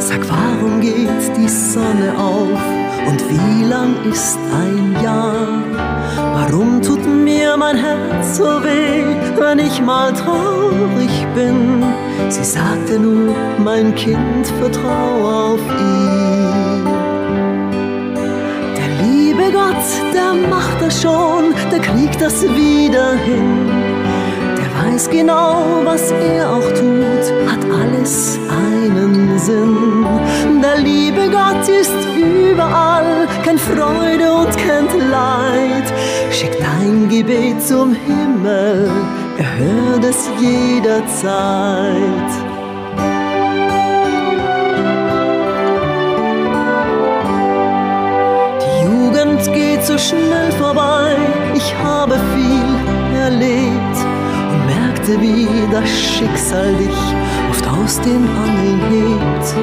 sag, 0.02 0.20
warum 0.28 0.80
geht 0.80 1.36
die 1.36 1.48
Sonne 1.48 2.12
auf 2.18 2.60
und 3.08 3.20
wie 3.30 3.64
lang 3.64 3.94
ist 4.10 4.38
ein 4.52 4.96
Jahr? 5.02 5.46
Warum 6.34 6.82
tut 6.82 7.06
mir 7.06 7.56
mein 7.56 7.76
Herz 7.76 8.38
so 8.38 8.44
weh, 8.64 9.04
wenn 9.38 9.60
ich 9.60 9.80
mal 9.80 10.12
traurig 10.12 11.14
bin? 11.34 11.84
Sie 12.30 12.44
sagte 12.44 12.98
nur, 12.98 13.34
mein 13.58 13.94
Kind, 13.94 14.46
vertrau 14.60 15.52
auf 15.52 15.60
ihn. 15.78 16.84
Der 18.78 18.90
liebe 19.06 19.52
Gott, 19.52 19.86
der 20.12 20.34
macht 20.48 20.80
das 20.80 21.00
schon, 21.00 21.54
der 21.70 21.80
kriegt 21.80 22.20
das 22.20 22.42
wieder 22.42 23.12
hin. 23.24 23.70
Der 24.58 24.68
weiß 24.82 25.08
genau, 25.10 25.82
was 25.84 26.10
er 26.10 26.50
auch 26.50 26.68
tut, 26.72 27.24
hat 27.50 27.64
alles 27.70 28.38
einen 28.48 29.21
Sinn. 29.44 30.06
Der 30.62 30.78
liebe 30.78 31.28
Gott 31.28 31.68
ist 31.68 32.00
überall, 32.16 33.26
kennt 33.42 33.60
Freude 33.60 34.32
und 34.32 34.56
kennt 34.56 34.92
Leid. 35.10 35.86
Schick 36.30 36.56
dein 36.60 37.08
Gebet 37.08 37.60
zum 37.60 37.92
Himmel, 37.92 38.88
er 39.38 39.58
hört 39.58 40.04
es 40.04 40.30
jederzeit. 40.38 42.30
Die 48.62 48.84
Jugend 48.84 49.42
geht 49.52 49.84
so 49.84 49.98
schnell 49.98 50.52
vorbei, 50.58 51.16
ich 51.54 51.74
habe 51.82 52.14
viel 52.34 53.18
erlebt 53.18 53.96
und 54.52 54.66
merkte, 54.66 55.20
wie 55.20 55.48
das 55.72 55.88
Schicksal 55.88 56.72
dich 56.74 57.21
aus 57.72 58.00
den 58.00 58.28
Angeln 58.44 58.80
hebt. 58.90 59.54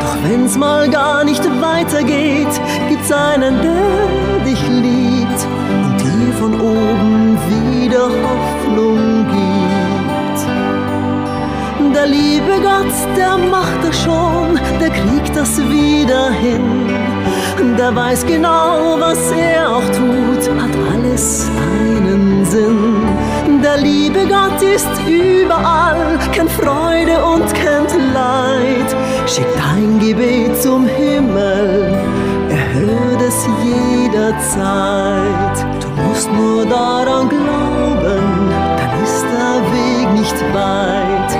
Doch 0.00 0.16
wenn's 0.22 0.56
mal 0.56 0.88
gar 0.88 1.24
nicht 1.24 1.42
weitergeht, 1.60 2.60
gibt's 2.88 3.12
einen, 3.12 3.60
der 3.62 4.44
dich 4.44 4.62
liebt 4.68 5.46
und 5.84 6.00
dir 6.00 6.32
von 6.38 6.60
oben 6.60 7.38
wieder 7.48 8.04
Hoffnung 8.26 9.26
gibt. 9.28 9.54
Der 11.94 12.06
liebe 12.06 12.60
Gott, 12.62 12.94
der 13.16 13.36
macht 13.38 13.82
das 13.82 14.02
schon, 14.02 14.58
der 14.80 14.90
kriegt 14.90 15.36
das 15.36 15.58
wieder 15.58 16.30
hin. 16.30 16.84
Der 17.78 17.94
weiß 17.94 18.24
genau, 18.26 18.96
was 18.98 19.32
er 19.32 19.68
auch 19.68 19.84
tut, 19.86 20.48
hat 20.60 20.70
alles 20.94 21.50
einen 21.58 22.44
Sinn. 22.44 23.23
Der 23.64 23.78
liebe 23.78 24.26
Gott 24.28 24.60
ist 24.60 24.86
überall, 25.08 26.18
kennt 26.32 26.50
Freude 26.50 27.24
und 27.24 27.46
kennt 27.54 27.94
Leid. 28.12 28.94
Schick 29.26 29.46
dein 29.56 29.98
Gebet 29.98 30.60
zum 30.60 30.86
Himmel, 30.86 31.96
er 32.50 32.74
hört 32.74 33.22
es 33.22 33.48
jederzeit. 33.64 35.56
Du 35.80 35.88
musst 36.02 36.30
nur 36.30 36.66
daran 36.66 37.30
glauben, 37.30 38.50
dann 38.76 39.02
ist 39.02 39.24
der 39.32 39.62
Weg 39.72 40.12
nicht 40.12 40.38
weit 40.52 41.38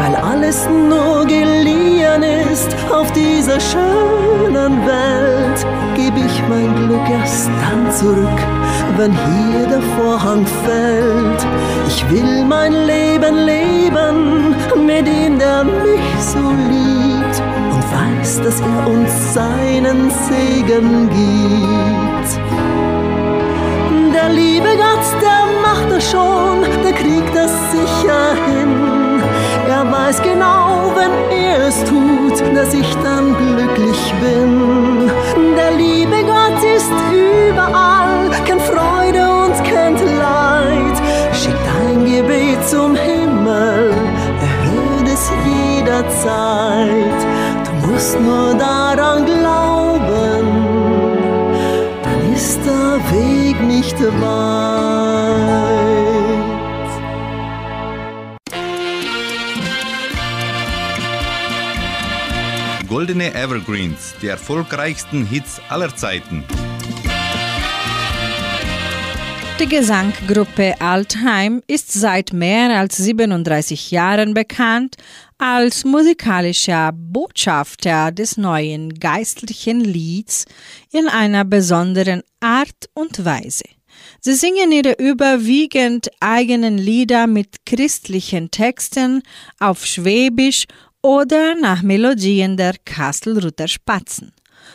weil 0.00 0.16
alles 0.16 0.66
nur 0.68 1.26
geliehen 1.26 2.22
ist 2.22 2.74
auf 2.92 3.10
dieser 3.12 3.60
schönen 3.60 4.86
Welt, 4.86 5.66
geb 5.94 6.14
ich 6.16 6.42
mein 6.48 6.74
Glück 6.74 7.08
erst 7.10 7.50
dann 7.60 7.90
zurück, 7.92 8.40
wenn 9.00 9.12
hier 9.12 9.66
der 9.66 9.80
Vorhang 9.96 10.44
fällt. 10.66 11.42
Ich 11.88 12.00
will 12.10 12.44
mein 12.44 12.72
Leben 12.92 13.36
leben 13.52 14.54
mit 14.84 15.08
ihm, 15.08 15.38
der 15.38 15.64
mich 15.64 16.10
so 16.32 16.44
liebt 16.72 17.36
und 17.72 17.82
weiß, 17.96 18.42
dass 18.44 18.60
er 18.60 18.80
uns 18.94 19.12
seinen 19.32 20.10
Segen 20.28 21.08
gibt. 21.08 22.30
Der 24.14 24.28
liebe 24.28 24.70
Gott, 24.84 25.06
der 25.24 25.42
macht 25.66 25.90
das 25.90 26.10
schon, 26.10 26.60
der 26.84 26.92
kriegt 26.92 27.34
das 27.34 27.52
sicher 27.72 28.24
hin. 28.48 29.22
Er 29.66 29.90
weiß 29.90 30.20
genau, 30.20 30.69
wenn 31.00 31.38
er 31.38 31.68
es 31.68 31.78
tut, 31.84 32.56
dass 32.56 32.74
ich 32.74 32.94
dann 33.02 33.34
glücklich 33.36 34.02
bin. 34.20 35.10
Der 35.56 35.72
liebe 35.72 36.18
Gott 36.24 36.60
ist 36.76 36.92
überall, 37.12 38.30
kennt 38.44 38.62
Freude 38.62 39.22
und 39.44 39.54
kennt 39.64 40.00
Leid. 40.00 40.96
Schickt 41.32 41.64
dein 41.72 42.04
Gebet 42.04 42.60
zum 42.68 42.94
Himmel, 42.94 43.92
er 44.46 44.56
hört 44.68 45.08
es 45.16 45.24
jederzeit. 45.46 47.20
Du 47.66 47.72
musst 47.86 48.20
nur 48.20 48.54
daran 48.54 49.24
glauben, 49.24 50.44
dann 52.04 52.32
ist 52.34 52.60
der 52.64 52.92
Weg 53.12 53.56
nicht 53.62 53.98
weit. 54.20 55.79
Goldene 63.10 63.34
Evergreens, 63.34 64.14
die 64.22 64.28
erfolgreichsten 64.28 65.26
Hits 65.26 65.60
aller 65.68 65.96
Zeiten. 65.96 66.44
Die 69.58 69.66
Gesanggruppe 69.66 70.80
Altheim 70.80 71.60
ist 71.66 71.92
seit 71.92 72.32
mehr 72.32 72.78
als 72.78 72.98
37 72.98 73.90
Jahren 73.90 74.32
bekannt 74.32 74.94
als 75.38 75.84
musikalischer 75.84 76.92
Botschafter 76.94 78.12
des 78.12 78.36
neuen 78.36 78.94
geistlichen 78.94 79.80
Lieds 79.80 80.44
in 80.92 81.08
einer 81.08 81.44
besonderen 81.44 82.22
Art 82.38 82.90
und 82.94 83.24
Weise. 83.24 83.64
Sie 84.20 84.34
singen 84.34 84.70
ihre 84.70 84.92
überwiegend 84.92 86.10
eigenen 86.20 86.78
Lieder 86.78 87.26
mit 87.26 87.66
christlichen 87.66 88.52
Texten 88.52 89.22
auf 89.58 89.84
Schwäbisch 89.84 90.66
oder 91.02 91.54
nach 91.54 91.82
Melodien 91.82 92.56
der 92.56 92.74
Kastelruther 92.84 93.68
Spatzen. 93.68 94.32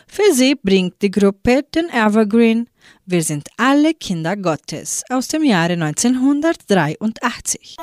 Für 0.07 0.33
sie 0.33 0.55
bringt 0.55 1.01
die 1.01 1.11
Gruppe 1.11 1.63
den 1.73 1.89
Evergreen 1.89 2.69
Wir 3.05 3.23
sind 3.23 3.47
alle 3.57 3.93
Kinder 3.93 4.35
Gottes 4.35 5.03
aus 5.09 5.27
dem 5.27 5.43
Jahre 5.43 5.73
1983. 5.73 7.77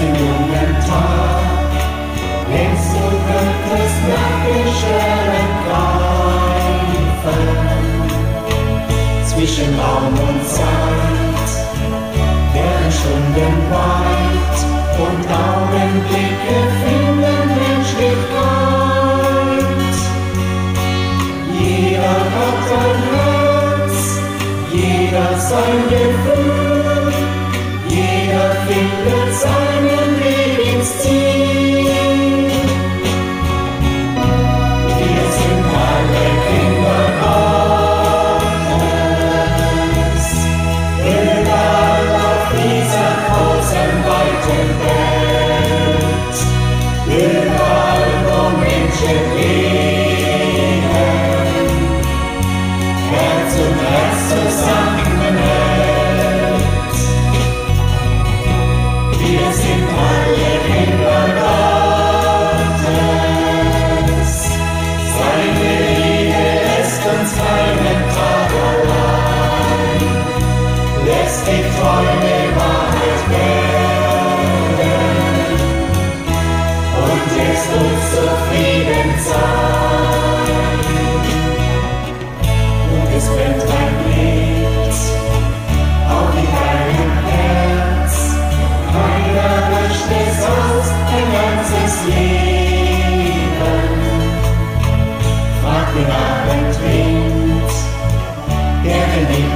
den 0.00 0.14
jungen 0.14 0.72
Tag, 0.86 1.72
denkst 2.52 2.90
du 2.94 3.04
könntest 3.28 3.98
Sternen 4.78 5.50
greifen. 5.66 7.42
Zwischen 9.26 9.70
Raum 9.78 10.14
und 10.28 10.42
Zeit 10.48 11.50
werden 12.54 12.90
Stunden 12.98 13.56
weit 13.72 14.58
und 15.04 15.22
Augenblicke 15.46 16.58
finden 16.80 17.42
Menschlichkeit. 17.60 18.78
Jeder 21.58 22.18
hat 22.34 22.66
ein 22.84 23.00
Herz, 23.12 23.98
jeder 24.72 25.30
sein 25.38 25.80
Gefühl, 25.88 26.37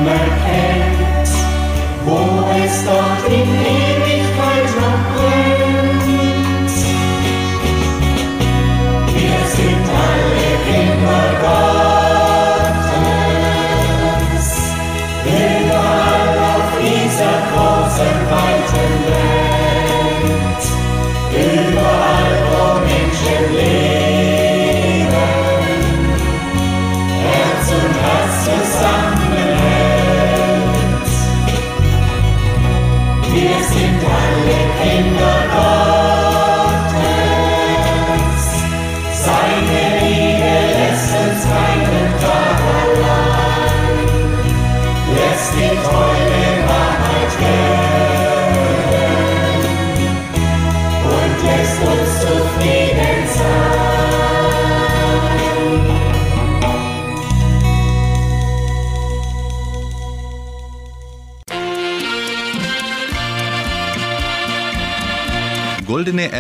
den 0.03 0.09
immer 0.09 0.19
kennt, 0.45 1.29
wo 2.05 2.19
es 2.65 2.85
dort 2.85 3.29
in 3.29 3.49
Ewigkeit 3.65 3.92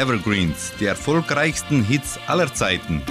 Evergreens, 0.02 0.72
die 0.80 0.86
erfolgreichsten 0.86 1.84
Hits 1.84 2.18
aller 2.26 2.52
Zeiten. 2.52 3.02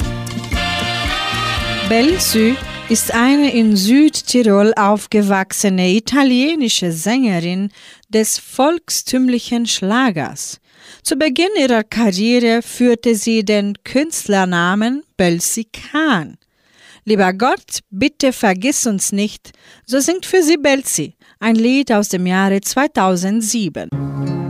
Belsü 1.87 2.55
ist 2.89 3.13
eine 3.13 3.53
in 3.53 3.77
Südtirol 3.77 4.73
aufgewachsene 4.75 5.91
italienische 5.91 6.91
Sängerin 6.91 7.69
des 8.09 8.39
volkstümlichen 8.39 9.67
Schlagers. 9.67 10.59
Zu 11.01 11.15
Beginn 11.15 11.55
ihrer 11.57 11.83
Karriere 11.85 12.61
führte 12.61 13.15
sie 13.15 13.45
den 13.45 13.75
Künstlernamen 13.85 15.03
Belsy 15.15 15.67
Khan. 15.71 16.35
Lieber 17.05 17.31
Gott, 17.31 17.79
bitte 17.89 18.33
vergiss 18.33 18.85
uns 18.85 19.13
nicht, 19.13 19.51
so 19.85 20.01
singt 20.01 20.25
für 20.25 20.43
sie 20.43 20.57
Belsy, 20.57 21.15
ein 21.39 21.55
Lied 21.55 21.89
aus 21.93 22.09
dem 22.09 22.27
Jahre 22.27 22.59
2007. 22.59 24.40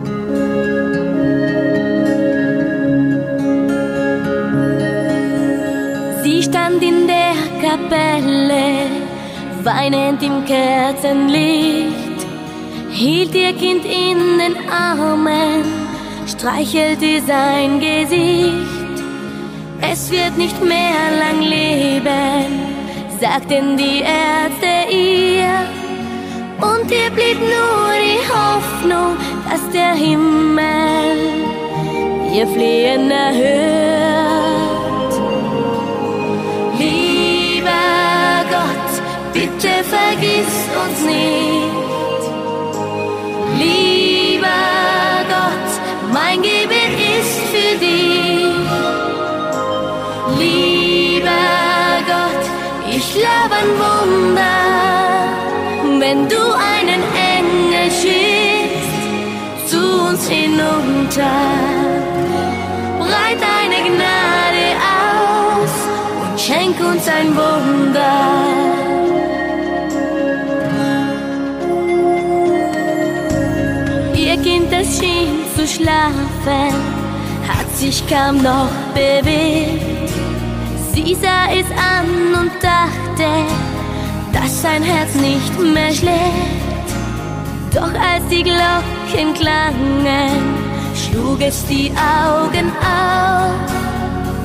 stand 6.42 6.82
in 6.82 7.08
der 7.08 7.36
Kapelle, 7.62 8.88
weinend 9.64 10.24
im 10.24 10.44
Kerzenlicht, 10.46 12.20
hielt 12.90 13.36
ihr 13.36 13.54
Kind 13.54 13.86
in 13.86 14.40
den 14.40 14.70
Armen, 14.70 15.64
streichelte 16.28 17.22
sein 17.26 17.80
Gesicht. 17.80 18.98
Es 19.82 20.12
wird 20.12 20.38
nicht 20.38 20.60
mehr 20.64 21.04
lang 21.20 21.42
leben, 21.42 22.48
sagten 23.20 23.78
die 23.78 24.02
Ärzte 24.02 24.94
ihr. 24.94 25.54
Und 26.60 26.92
ihr 26.92 27.10
blieb 27.12 27.40
nur 27.40 27.92
die 28.08 28.22
Hoffnung, 28.32 29.18
dass 29.50 29.70
der 29.72 29.94
Himmel 29.94 31.18
ihr 32.34 32.48
Flehen 32.48 33.10
erhört. 33.12 34.41
Bitte 39.42 39.74
vergiss 39.96 40.54
uns 40.84 41.00
nicht. 41.12 42.24
Lieber 43.62 44.64
Gott, 45.34 45.70
mein 46.14 46.38
Gebet 46.50 46.94
ist 47.18 47.38
für 47.52 47.74
dich. 47.86 48.70
Lieber 50.44 51.46
Gott, 52.12 52.44
ich 52.96 53.06
glaube 53.18 53.56
an 53.62 53.72
Wunder, 53.84 54.62
wenn 56.02 56.20
du 56.34 56.44
einen 56.74 57.02
Engel 57.38 57.88
schickst 58.02 59.72
zu 59.72 59.82
uns 60.10 60.24
hinunter. 60.28 61.38
Breit 63.00 63.40
deine 63.50 63.80
Gnade 63.88 64.68
aus 64.98 65.76
und 66.24 66.40
schenk 66.40 66.76
uns 66.92 67.08
ein 67.08 67.30
Wunder. 67.36 68.31
Schien 75.72 75.78
zu 75.78 75.84
schlafen, 75.84 76.76
hat 77.48 77.70
sich 77.76 78.04
kaum 78.08 78.42
noch 78.42 78.70
bewegt. 78.94 80.10
Sie 80.94 81.16
sah 81.16 81.52
es 81.52 81.66
an 81.72 82.42
und 82.42 82.52
dachte, 82.62 83.30
dass 84.34 84.62
sein 84.62 84.84
Herz 84.84 85.16
nicht 85.16 85.60
mehr 85.60 85.94
schlägt. 85.94 86.90
Doch 87.74 87.94
als 87.94 88.28
die 88.30 88.44
Glocken 88.44 89.34
klangen, 89.34 90.56
schlug 90.94 91.42
es 91.42 91.66
die 91.68 91.92
Augen 91.92 92.72
auf. 92.82 93.72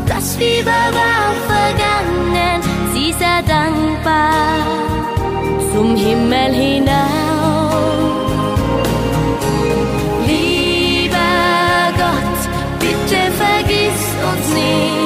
Das 0.07 0.37
Fieber 0.37 0.71
war 0.71 1.35
vergangen, 1.49 2.63
sie 2.95 3.13
sah 3.13 3.43
dankbar 3.43 4.65
zum 5.73 5.97
Himmel 5.97 6.55
hinauf. 6.55 7.36
Vergiss 14.47 15.06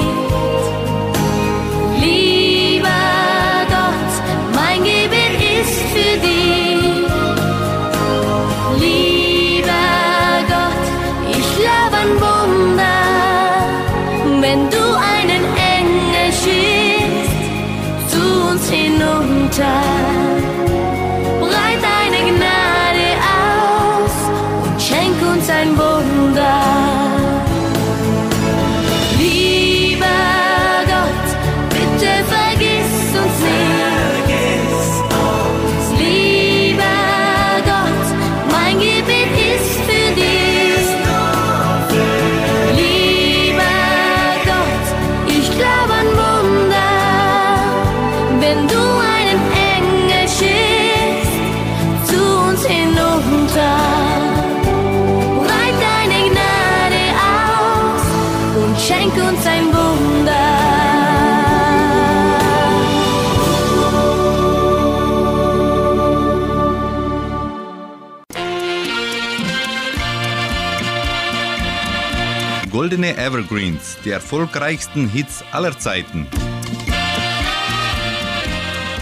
Goldene 72.70 73.16
Evergreens, 73.16 73.98
die 74.04 74.10
erfolgreichsten 74.10 75.08
Hits 75.08 75.42
aller 75.50 75.76
Zeiten. 75.78 76.26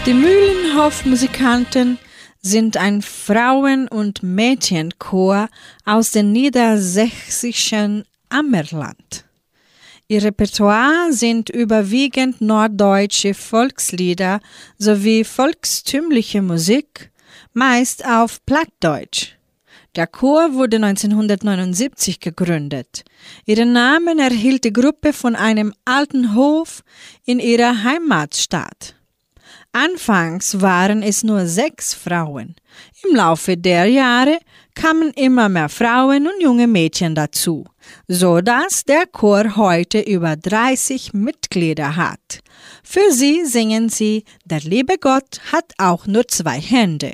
Die 0.05 0.13
Mühlenhof-Musikanten 0.13 1.99
sind 2.41 2.77
ein 2.77 3.01
Frauen- 3.01 3.87
und 3.87 4.23
Mädchenchor 4.23 5.49
aus 5.85 6.11
dem 6.11 6.31
niedersächsischen 6.31 8.05
Ammerland. 8.29 9.25
Ihr 10.07 10.23
Repertoire 10.23 11.11
sind 11.11 11.51
überwiegend 11.51 12.41
norddeutsche 12.41 13.35
Volkslieder 13.35 14.39
sowie 14.79 15.23
volkstümliche 15.23 16.41
Musik, 16.41 17.11
meist 17.53 18.03
auf 18.05 18.43
Plattdeutsch. 18.45 19.38
Der 19.99 20.07
Chor 20.07 20.53
wurde 20.53 20.77
1979 20.77 22.21
gegründet. 22.21 23.03
Ihren 23.45 23.73
Namen 23.73 24.17
erhielt 24.17 24.63
die 24.63 24.71
Gruppe 24.71 25.11
von 25.11 25.35
einem 25.35 25.73
alten 25.83 26.35
Hof 26.35 26.83
in 27.25 27.41
ihrer 27.41 27.83
Heimatstadt. 27.83 28.95
Anfangs 29.73 30.61
waren 30.61 31.03
es 31.03 31.25
nur 31.25 31.47
sechs 31.47 31.93
Frauen. 31.93 32.55
Im 33.03 33.17
Laufe 33.17 33.57
der 33.57 33.87
Jahre 33.87 34.39
kamen 34.73 35.11
immer 35.17 35.49
mehr 35.49 35.67
Frauen 35.67 36.27
und 36.27 36.41
junge 36.41 36.67
Mädchen 36.67 37.13
dazu, 37.13 37.65
so 38.07 38.39
dass 38.39 38.85
der 38.85 39.05
Chor 39.05 39.57
heute 39.57 39.99
über 39.99 40.37
30 40.37 41.11
Mitglieder 41.11 41.97
hat. 41.97 42.39
Für 42.83 43.11
sie 43.11 43.43
singen 43.43 43.89
sie 43.89 44.23
Der 44.45 44.61
liebe 44.61 44.97
Gott 44.97 45.41
hat 45.51 45.73
auch 45.77 46.07
nur 46.07 46.25
zwei 46.29 46.61
Hände. 46.61 47.11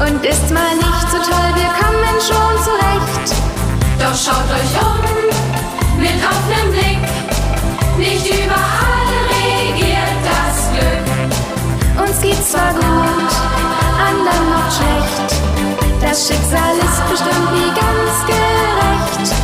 Und 0.00 0.24
ist 0.24 0.50
mal 0.50 0.76
nicht 0.76 1.10
so 1.10 1.18
toll, 1.18 1.50
wir 1.54 1.70
kommen 1.80 2.20
schon 2.20 2.54
zurecht. 2.62 3.34
Doch 3.98 4.14
schaut 4.14 4.48
euch 4.54 4.74
um, 4.80 6.00
mit 6.00 6.18
offenem 6.22 6.72
Blick. 6.72 7.02
Nicht 7.98 8.26
überall 8.26 9.08
regiert 9.28 10.18
das 10.22 10.70
Glück. 10.72 12.06
Uns 12.06 12.20
geht's 12.20 12.52
zwar 12.52 12.72
gut, 12.74 13.32
anderen 14.08 14.50
noch 14.50 14.70
schlecht. 14.70 15.28
Das 16.00 16.28
Schicksal 16.28 16.76
ist 16.78 17.10
bestimmt 17.10 17.52
nie 17.52 17.72
ganz 17.74 18.26
gerecht. 18.26 19.34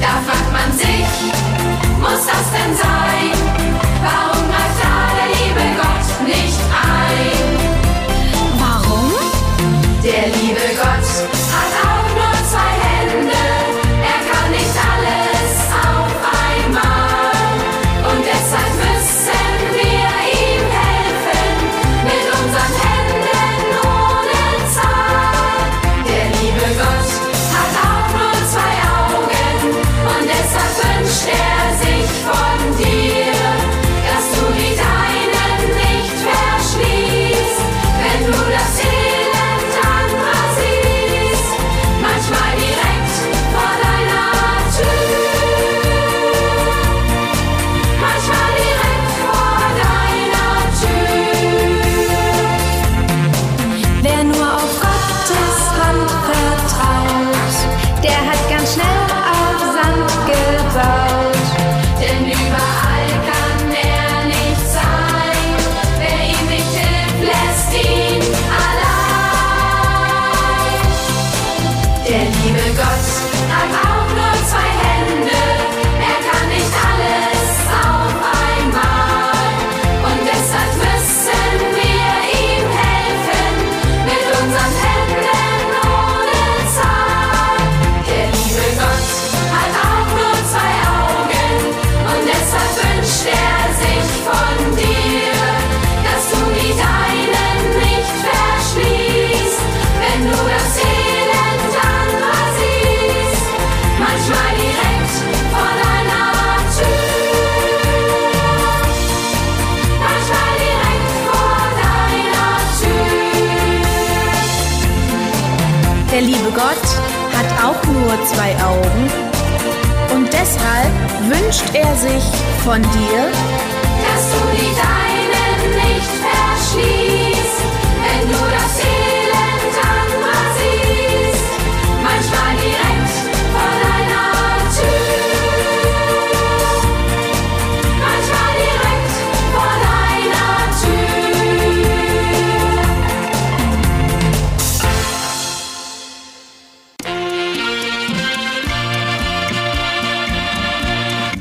Da 0.00 0.12
fragt 0.26 0.50
man 0.50 0.72
sich, 0.78 1.06
muss 2.00 2.26
das 2.26 2.46
denn 2.52 2.76
sein? 2.76 2.89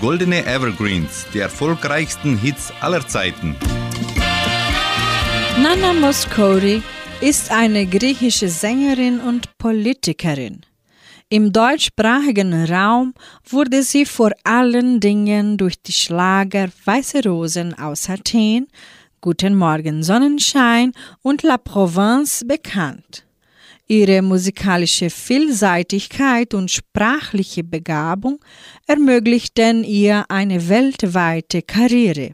Goldene 0.09 0.43
Evergreens, 0.43 1.27
die 1.35 1.37
erfolgreichsten 1.37 2.35
Hits 2.35 2.73
aller 2.81 3.07
Zeiten. 3.07 3.55
Nana 5.61 5.93
Mouskouri 5.93 6.81
ist 7.21 7.51
eine 7.51 7.85
griechische 7.85 8.49
Sängerin 8.49 9.19
und 9.19 9.55
Politikerin. 9.59 10.61
Im 11.29 11.53
deutschsprachigen 11.53 12.65
Raum 12.65 13.13
wurde 13.47 13.83
sie 13.83 14.07
vor 14.07 14.31
allen 14.43 14.99
Dingen 14.99 15.57
durch 15.57 15.79
die 15.79 15.93
Schlager 15.93 16.69
Weiße 16.85 17.21
Rosen 17.23 17.77
aus 17.77 18.09
Athen, 18.09 18.65
Guten 19.21 19.53
Morgen 19.53 20.01
Sonnenschein 20.01 20.91
und 21.21 21.43
La 21.43 21.59
Provence 21.59 22.43
bekannt. 22.47 23.28
Ihre 23.91 24.21
musikalische 24.21 25.09
Vielseitigkeit 25.09 26.53
und 26.53 26.69
sprachliche 26.69 27.63
Begabung 27.63 28.39
ermöglichten 28.85 29.83
ihr 29.83 30.25
eine 30.29 30.69
weltweite 30.69 31.63
Karriere. 31.63 32.33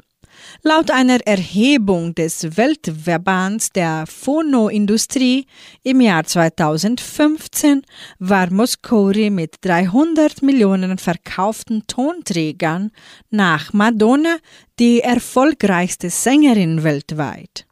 Laut 0.64 0.92
einer 0.92 1.26
Erhebung 1.26 2.14
des 2.14 2.58
Weltverbands 2.58 3.70
der 3.70 4.04
Phonoindustrie 4.06 5.46
im 5.82 6.02
Jahr 6.02 6.26
2015 6.26 7.84
war 8.20 8.52
Mouskouri 8.52 9.30
mit 9.30 9.56
300 9.62 10.42
Millionen 10.42 10.98
verkauften 10.98 11.88
Tonträgern 11.88 12.92
nach 13.30 13.72
Madonna 13.72 14.40
die 14.78 15.00
erfolgreichste 15.00 16.10
Sängerin 16.10 16.84
weltweit. 16.84 17.66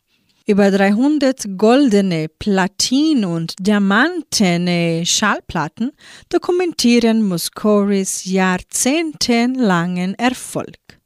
Über 0.45 0.71
300 0.71 1.57
goldene, 1.57 2.27
Platin- 2.27 3.23
und 3.23 3.53
diamantene 3.59 5.05
Schallplatten 5.05 5.93
dokumentieren 6.27 7.25
Mouskouris 7.25 8.25
jahrzehntelangen 8.25 10.15
Erfolg. 10.15 10.99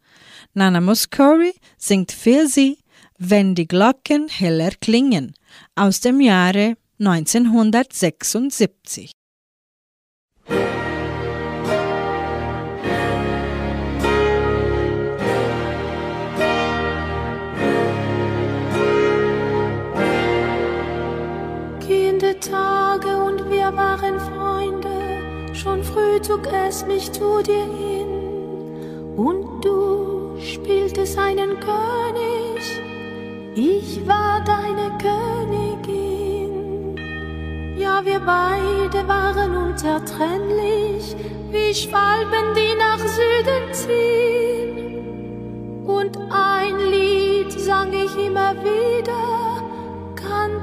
Nana 0.55 0.81
Mouskouri 0.81 1.53
singt 1.77 2.11
für 2.11 2.47
sie 2.47 2.79
Wenn 3.19 3.53
die 3.53 3.67
Glocken 3.67 4.27
heller 4.27 4.71
klingen 4.81 5.35
aus 5.75 5.99
dem 5.99 6.19
Jahre 6.19 6.75
1976. 6.99 9.11
Kindertage 22.39 23.17
und 23.17 23.49
wir 23.49 23.75
waren 23.75 24.19
Freunde. 24.19 25.55
Schon 25.55 25.83
früh 25.83 26.21
zog 26.21 26.47
es 26.67 26.85
mich 26.85 27.11
zu 27.11 27.41
dir 27.41 27.65
hin. 27.65 29.15
Und 29.15 29.65
du 29.65 30.37
spieltest 30.39 31.17
einen 31.17 31.59
König. 31.59 32.81
Ich 33.55 34.07
war 34.07 34.43
deine 34.45 34.91
Königin. 35.01 36.95
Ja, 37.77 38.05
wir 38.05 38.19
beide 38.19 39.07
waren 39.07 39.55
unzertrennlich, 39.69 41.15
wie 41.49 41.73
Schwalben, 41.73 42.53
die 42.55 42.75
nach 42.77 42.99
Süden 42.99 43.73
ziehen. 43.73 44.77
Und 45.87 46.19
ein 46.29 46.77
Lied 46.91 47.51
sang 47.59 47.91
ich 47.93 48.15
immer 48.15 48.53
wieder, 48.63 49.36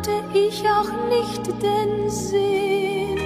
kannte 0.05 0.39
ich 0.39 0.65
auch 0.69 0.91
nicht 1.09 1.47
den 1.63 2.11
Sinn. 2.11 3.19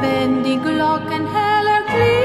Wenn 0.00 0.44
die 0.44 0.58
Glocken 0.58 1.26
heller 1.32 1.82
klingen 1.86 2.23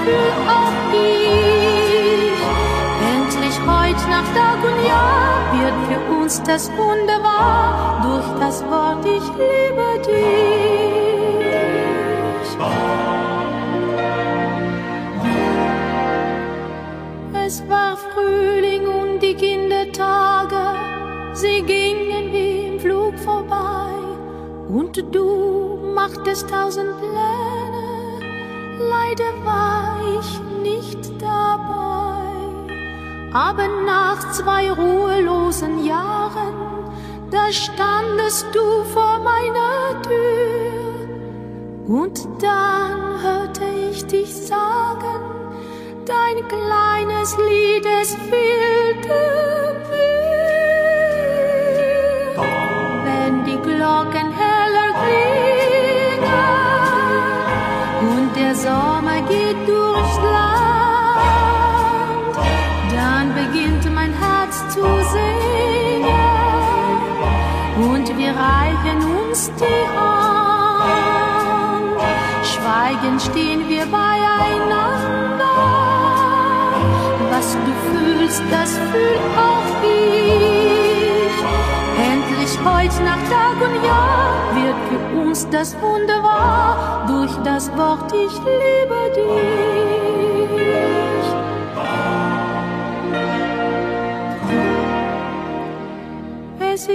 das 0.00 0.08
fühl 0.08 0.32
auch 0.48 0.72
ich. 0.92 2.40
Endlich 3.12 3.58
heute 3.60 4.04
nach 4.08 4.28
Tag 4.34 4.58
und 4.64 4.86
Jahr 4.86 5.52
wird 5.52 5.74
für 5.88 6.00
uns 6.14 6.42
das 6.42 6.70
Wunder 6.72 7.22
wahr 7.22 8.00
durch 8.02 8.40
das 8.40 8.62
Wort 8.64 9.04
Ich 9.04 9.28
liebe 9.28 10.00
dich. 10.06 10.50
Es 17.32 17.68
war 17.68 17.96
Frühling 17.96 18.86
und 18.86 19.20
die 19.20 19.34
Kindertage, 19.34 20.78
sie 21.32 21.62
gingen 21.62 22.32
wie 22.32 22.68
im 22.68 22.78
Flug 22.78 23.18
vorbei. 23.18 23.90
Und 24.68 25.02
du 25.12 25.78
machtest 25.94 26.48
tausend 26.48 26.96
Pläne, 26.98 27.59
leider 28.94 29.30
war 29.44 29.98
ich 30.18 30.30
nicht 30.62 31.02
dabei. 31.20 32.30
Aber 33.32 33.68
nach 33.86 34.32
zwei 34.32 34.72
ruhelosen 34.72 35.84
Jahren, 35.84 36.54
da 37.30 37.52
standest 37.52 38.46
du 38.52 38.84
vor 38.92 39.18
meiner 39.20 40.02
Tür. 40.02 40.90
Und 41.86 42.16
dann 42.40 43.22
hörte 43.22 43.64
ich 43.90 44.06
dich 44.06 44.32
sagen, 44.34 45.22
dein 46.06 46.36
kleines 46.48 47.36
Lied, 47.38 47.86
es 48.02 48.14
fehlte 48.14 49.50
uns 69.30 69.50
die 69.58 69.86
Hand. 69.96 70.90
Schweigend 72.44 73.22
stehen 73.22 73.68
wir 73.68 73.86
beieinander. 73.86 75.54
Was 77.30 77.56
du 77.66 77.72
fühlst, 77.90 78.42
das 78.50 78.76
fühl 78.90 79.18
auch 79.36 79.70
ich. 79.84 81.36
Endlich 82.12 82.58
heute 82.64 83.02
nach 83.04 83.22
Tag 83.30 83.56
und 83.66 83.76
Jahr 83.84 84.32
wird 84.54 84.78
für 84.88 85.02
uns 85.20 85.48
das 85.50 85.76
Wunder 85.80 86.22
wahr 86.22 87.04
durch 87.06 87.34
das 87.44 87.70
Wort 87.76 88.12
Ich 88.12 88.34
liebe 88.34 89.00
dich. 89.14 90.09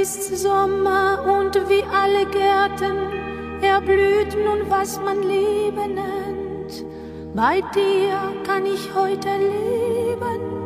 Ist 0.01 0.37
Sommer 0.37 1.23
und 1.25 1.55
wie 1.69 1.83
alle 1.83 2.25
Gärten 2.25 2.97
erblüht 3.61 4.35
nun, 4.45 4.69
was 4.69 4.99
man 4.99 5.21
Liebe 5.21 5.87
nennt. 5.87 6.85
Bei 7.33 7.61
dir 7.73 8.17
kann 8.45 8.65
ich 8.65 8.93
heute 8.93 9.29
leben, 9.29 10.65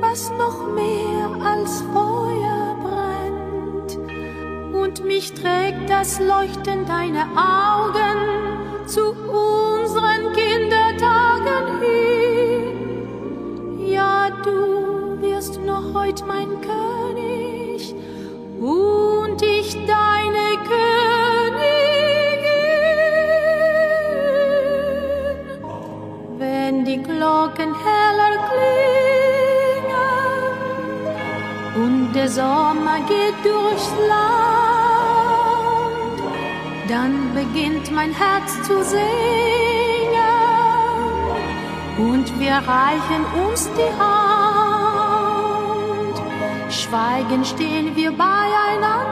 was 0.00 0.30
noch 0.38 0.66
mehr 0.74 1.30
als 1.44 1.82
Feuer 1.92 2.76
brennt. 2.82 3.98
Und 4.74 5.04
mich 5.04 5.32
trägt 5.34 5.88
das 5.88 6.18
Leuchten 6.20 6.86
deiner 6.86 7.26
Augen 7.36 8.86
zu 8.86 9.10
unseren 9.10 10.32
Kindertagen 10.32 11.80
hin. 11.80 12.66
Ja, 13.86 14.30
du 14.42 15.20
wirst 15.20 15.60
noch 15.60 15.94
heut 15.94 16.24
mein 16.26 16.60
König 16.60 16.93
und 18.64 19.42
ich 19.42 19.74
deine 19.86 20.56
Königin. 20.68 20.84
Wenn 26.38 26.84
die 26.86 27.02
Glocken 27.02 27.74
heller 27.88 28.38
klingen 28.48 28.94
und 31.84 32.12
der 32.14 32.28
Sommer 32.28 33.00
geht 33.06 33.38
durchs 33.44 33.90
Land, 34.08 34.22
dann 36.88 37.34
beginnt 37.34 37.90
mein 37.92 38.12
Herz 38.14 38.62
zu 38.62 38.82
singen 38.82 39.04
und 41.98 42.40
wir 42.40 42.54
reichen 42.54 43.24
uns 43.46 43.68
die 43.76 43.92
Hand. 44.02 44.23
Schweigen 46.94 47.44
stehen 47.44 47.96
wir 47.96 48.12
beieinander. 48.12 49.02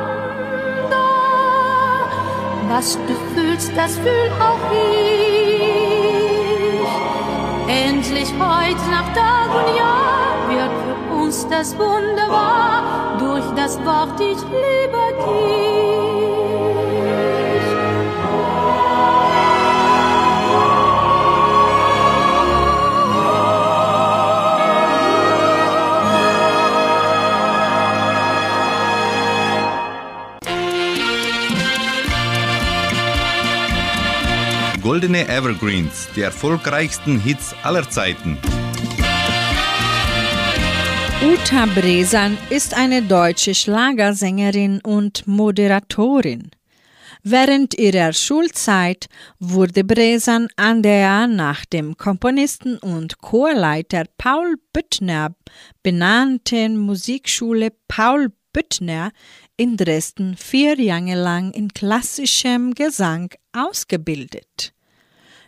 Was 2.69 2.97
du 3.09 3.15
fühlst, 3.35 3.73
das 3.77 3.99
fühl 3.99 4.31
auch 4.39 4.71
ich. 4.71 5.67
Endlich 7.67 8.33
heute 8.39 8.89
nach 8.89 9.13
Tag 9.15 9.49
und 9.53 9.77
Jahr 9.77 10.49
wird 10.49 10.71
für 10.85 10.97
uns 11.25 11.49
das 11.49 11.77
Wunder 11.77 12.29
wahr 12.29 13.17
durch 13.19 13.51
das 13.57 13.85
Wort 13.85 14.21
Ich 14.21 14.41
liebe 14.43 15.03
dich. 15.27 16.12
Goldene 34.93 35.27
Evergreens, 35.27 36.07
die 36.15 36.21
erfolgreichsten 36.21 37.19
Hits 37.19 37.55
aller 37.63 37.89
Zeiten. 37.89 38.37
Uta 41.25 41.65
Bresan 41.65 42.37
ist 42.51 42.75
eine 42.75 43.01
deutsche 43.01 43.55
Schlagersängerin 43.55 44.83
und 44.83 45.27
Moderatorin. 45.27 46.51
Während 47.23 47.73
ihrer 47.79 48.13
Schulzeit 48.13 49.07
wurde 49.39 49.83
Bresan 49.83 50.49
an 50.57 50.83
der 50.83 51.27
nach 51.27 51.65
dem 51.65 51.97
Komponisten 51.97 52.77
und 52.77 53.17
Chorleiter 53.17 54.05
Paul 54.19 54.57
Büttner 54.75 55.35
benannten 55.83 56.77
Musikschule 56.77 57.73
Paul 57.89 58.31
Büttner 58.53 59.13
in 59.57 59.79
Dresden 59.79 60.37
vier 60.37 60.79
Jahre 60.79 61.15
lang 61.15 61.51
in 61.53 61.73
klassischem 61.73 62.75
Gesang 62.75 63.31
ausgebildet. 63.55 64.75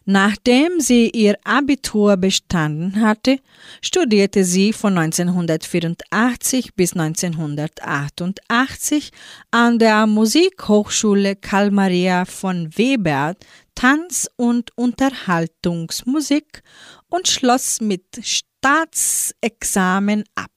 Nachdem 0.07 0.81
sie 0.81 1.09
ihr 1.11 1.39
Abitur 1.45 2.19
bestanden 2.19 3.01
hatte, 3.01 3.39
studierte 3.81 4.45
sie 4.45 4.75
von 4.75 4.99
1984 4.99 6.75
bis 6.75 6.93
1988 6.93 9.13
an 9.51 9.79
der 9.79 10.07
Musikhochschule 10.07 11.37
Karl 11.37 11.71
Maria 11.71 12.27
von 12.27 12.77
Weber 12.77 13.35
Tanz- 13.75 14.29
und 14.37 14.77
Unterhaltungsmusik 14.77 16.63
und 17.09 17.27
schloss 17.27 17.81
mit 17.81 18.05
Staatsexamen 18.23 20.25
ab. 20.35 20.54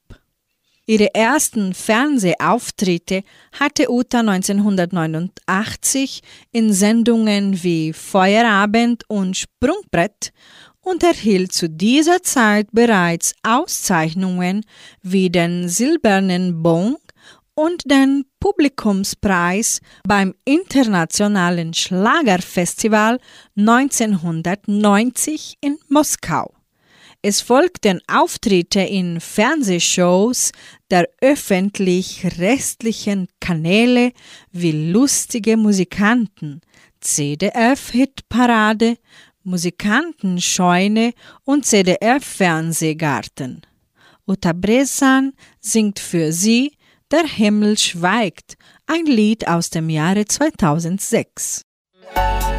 Ihre 0.90 1.14
ersten 1.14 1.74
Fernsehauftritte 1.74 3.24
hatte 3.60 3.92
Uta 3.92 4.22
1989 4.22 6.22
in 6.54 6.72
Sendungen 6.72 7.62
wie 7.62 7.92
Feuerabend 7.92 9.04
und 9.10 9.36
Sprungbrett 9.36 10.32
und 10.80 11.04
erhielt 11.04 11.52
zu 11.52 11.68
dieser 11.68 12.24
Zeit 12.24 12.70
bereits 12.72 13.36
Auszeichnungen 13.44 14.64
wie 15.02 15.30
den 15.30 15.68
Silbernen 15.68 16.64
Bon 16.64 16.96
und 17.54 17.92
den 17.92 18.24
Publikumspreis 18.40 19.82
beim 20.08 20.36
Internationalen 20.46 21.74
Schlagerfestival 21.74 23.20
1990 23.58 25.58
in 25.60 25.80
Moskau. 25.90 26.54
Es 27.24 27.42
folgten 27.42 28.00
Auftritte 28.08 28.80
in 28.80 29.20
Fernsehshows 29.20 30.52
der 30.92 31.08
öffentlich-rechtlichen 31.22 33.30
Kanäle 33.40 34.12
wie 34.52 34.92
Lustige 34.92 35.56
Musikanten, 35.58 36.62
CDF-Hitparade, 37.02 38.98
Musikantenscheune 39.44 41.14
und 41.44 41.66
CDF-Fernsehgarten. 41.66 43.62
Uta 44.26 44.54
Bresan 44.54 45.34
singt 45.60 46.00
für 46.00 46.32
sie 46.34 46.72
Der 47.12 47.26
Himmel 47.26 47.78
schweigt, 47.78 48.58
ein 48.86 49.06
Lied 49.06 49.48
aus 49.48 49.70
dem 49.70 49.90
Jahre 49.90 50.26
2006. 50.26 51.62
Ich 52.14 52.57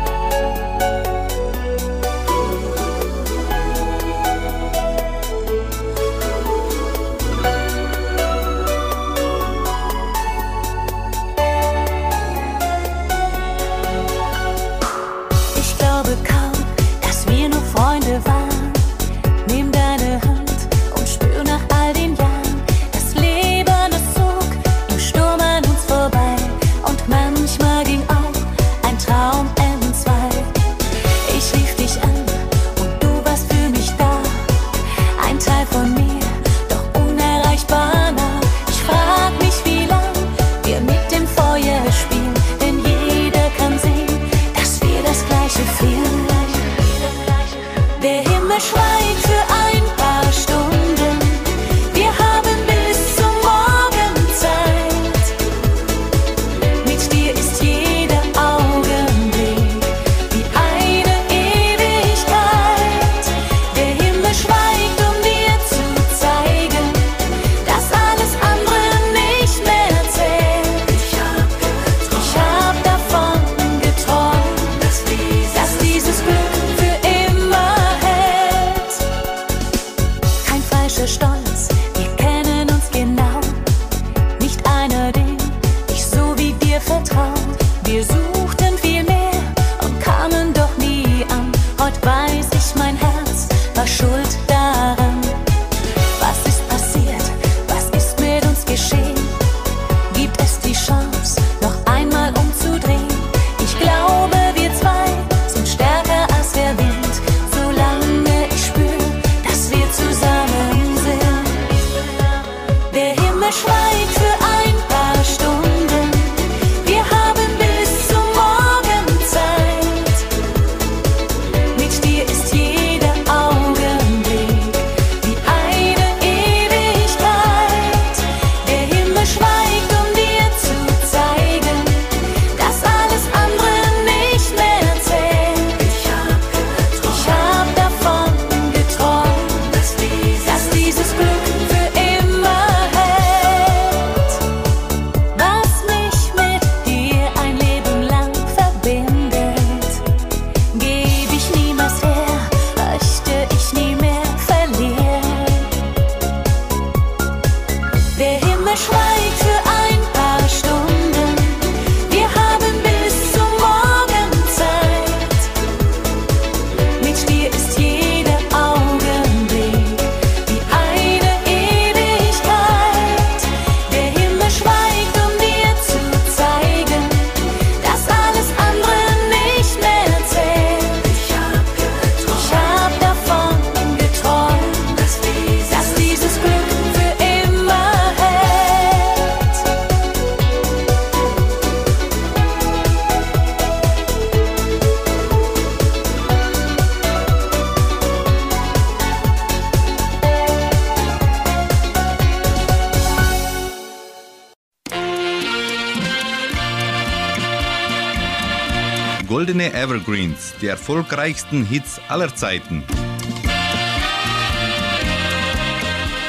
Evergreens, 210.09 210.55
die 210.63 210.69
erfolgreichsten 210.69 211.67
Hits 211.67 212.01
aller 212.09 212.35
Zeiten. 212.35 212.83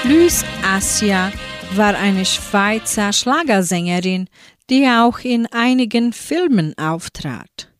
Luce 0.04 0.44
Asia 0.64 1.32
war 1.76 1.96
eine 1.96 2.26
Schweizer 2.26 3.14
Schlagersängerin, 3.14 4.28
die 4.70 4.86
auch 4.86 5.20
in 5.20 5.46
einigen 5.54 6.12
Filmen 6.12 6.78
auftrat. 6.78 7.72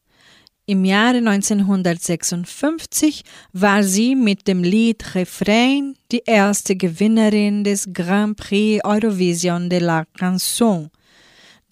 Im 0.66 0.86
Jahre 0.86 1.18
1956 1.18 3.26
war 3.52 3.84
sie 3.84 4.16
mit 4.16 4.48
dem 4.48 4.64
Lied 4.64 5.16
Refrain 5.16 5.96
die 6.14 6.24
erste 6.26 6.78
Gewinnerin 6.78 7.66
des 7.66 7.90
Grand 7.92 8.38
Prix 8.38 8.86
Eurovision 8.86 9.70
de 9.70 9.80
la 9.80 10.06
Chanson, 10.18 10.92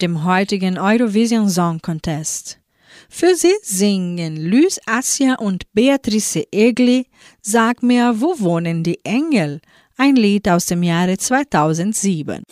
dem 0.02 0.24
heutigen 0.24 0.78
Eurovision 0.78 1.48
Song 1.48 1.80
Contest. 1.80 2.57
Für 3.10 3.34
sie 3.34 3.54
singen 3.62 4.36
Luce 4.36 4.78
Asia 4.86 5.34
und 5.36 5.64
Beatrice 5.72 6.44
Egli 6.52 7.06
Sag 7.42 7.82
mir, 7.82 8.20
wo 8.20 8.38
wohnen 8.38 8.84
die 8.84 9.00
Engel? 9.04 9.60
Ein 9.96 10.16
Lied 10.16 10.48
aus 10.48 10.66
dem 10.66 10.82
Jahre 10.82 11.16
2007. 11.16 12.44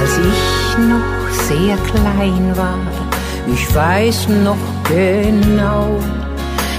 als 0.00 0.18
ich 0.18 0.78
noch 0.88 1.30
sehr 1.30 1.76
klein 1.76 2.56
war. 2.56 2.99
Ich 3.52 3.74
weiß 3.74 4.28
noch 4.44 4.56
genau, 4.84 5.98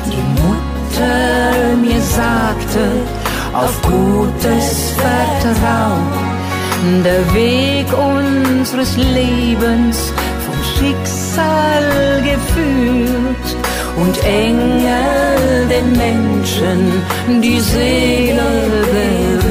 die 0.06 0.24
Mutter 0.42 1.76
mir 1.82 2.02
sagte, 2.02 2.84
auf 3.54 3.82
gutes 3.82 4.94
Vertrauen, 4.98 6.08
der 7.04 7.34
Weg 7.34 7.88
unseres 7.94 8.96
Lebens 8.98 10.14
vom 10.46 10.60
Schicksal 10.76 12.22
geführt 12.24 13.48
und 13.98 14.24
Engel 14.24 15.68
den 15.70 15.92
Menschen 15.98 16.94
die 17.42 17.60
Seele 17.60 18.44
berührt. 18.92 19.51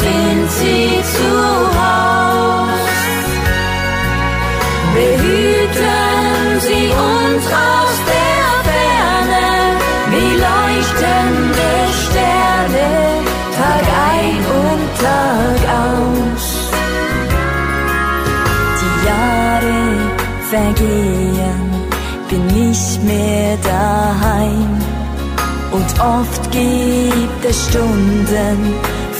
Sind 0.00 0.50
sie 0.58 0.88
zu 1.14 1.30
Haus? 1.78 2.88
Behüten 4.94 6.60
sie 6.66 6.86
uns 7.10 7.44
aus 7.68 7.94
der 8.12 8.46
Ferne, 8.68 9.46
wie 10.12 10.32
leuchtende 10.48 11.70
Sterne, 12.02 12.88
Tag 13.56 13.86
ein 14.14 14.40
und 14.66 14.84
Tag 15.06 15.60
aus. 15.86 16.46
Die 18.80 18.96
Jahre 19.08 19.80
vergehen, 20.52 21.68
bin 22.28 22.44
nicht 22.46 23.02
mehr 23.04 23.56
daheim. 23.62 24.72
Und 25.70 25.88
oft 26.00 26.50
gibt 26.50 27.44
es 27.44 27.66
Stunden, 27.66 28.74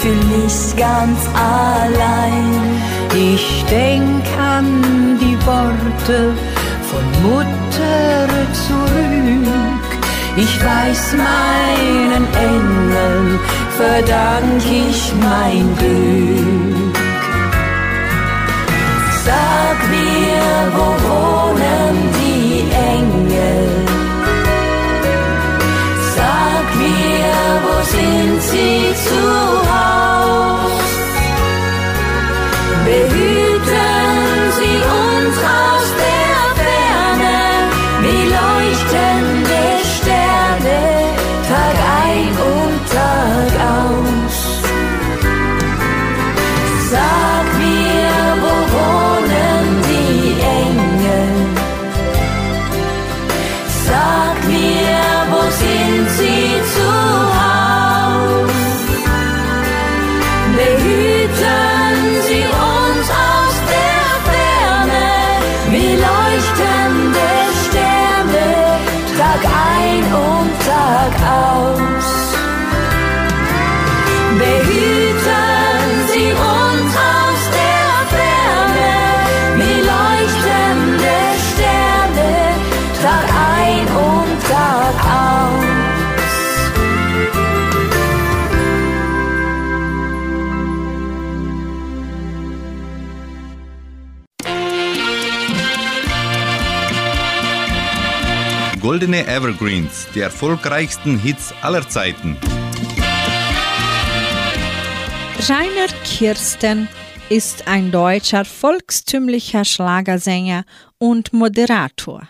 fühl 0.08 0.46
ich 0.46 0.76
ganz 0.76 1.20
allein. 1.34 2.80
Ich 3.14 3.64
denk 3.68 4.24
an 4.38 5.18
die 5.20 5.38
Worte 5.46 6.34
von 6.90 7.04
Mutter 7.22 8.28
zurück. 8.66 9.88
Ich 10.36 10.64
weiß, 10.64 11.14
meinen 11.16 12.24
Engeln 12.52 13.40
verdank 13.76 14.62
ich 14.64 15.12
mein 15.20 15.64
Glück. 15.78 16.96
Sag 19.24 19.78
mir, 19.90 20.48
wo 20.76 20.86
wohnen 21.08 21.94
die 22.20 22.64
Engel? 22.94 23.27
Sind 27.90 28.42
sie 28.42 28.94
zu 29.06 29.22
Haus? 29.72 30.88
Behüten 32.84 33.57
Evergreens, 99.38 100.08
die 100.16 100.20
erfolgreichsten 100.20 101.16
Hits 101.16 101.54
aller 101.62 101.88
Zeiten. 101.88 102.36
Rainer 105.48 105.86
Kirsten 106.04 106.88
ist 107.28 107.68
ein 107.68 107.92
deutscher 107.92 108.44
volkstümlicher 108.44 109.64
Schlagersänger 109.64 110.64
und 110.98 111.32
Moderator. 111.32 112.28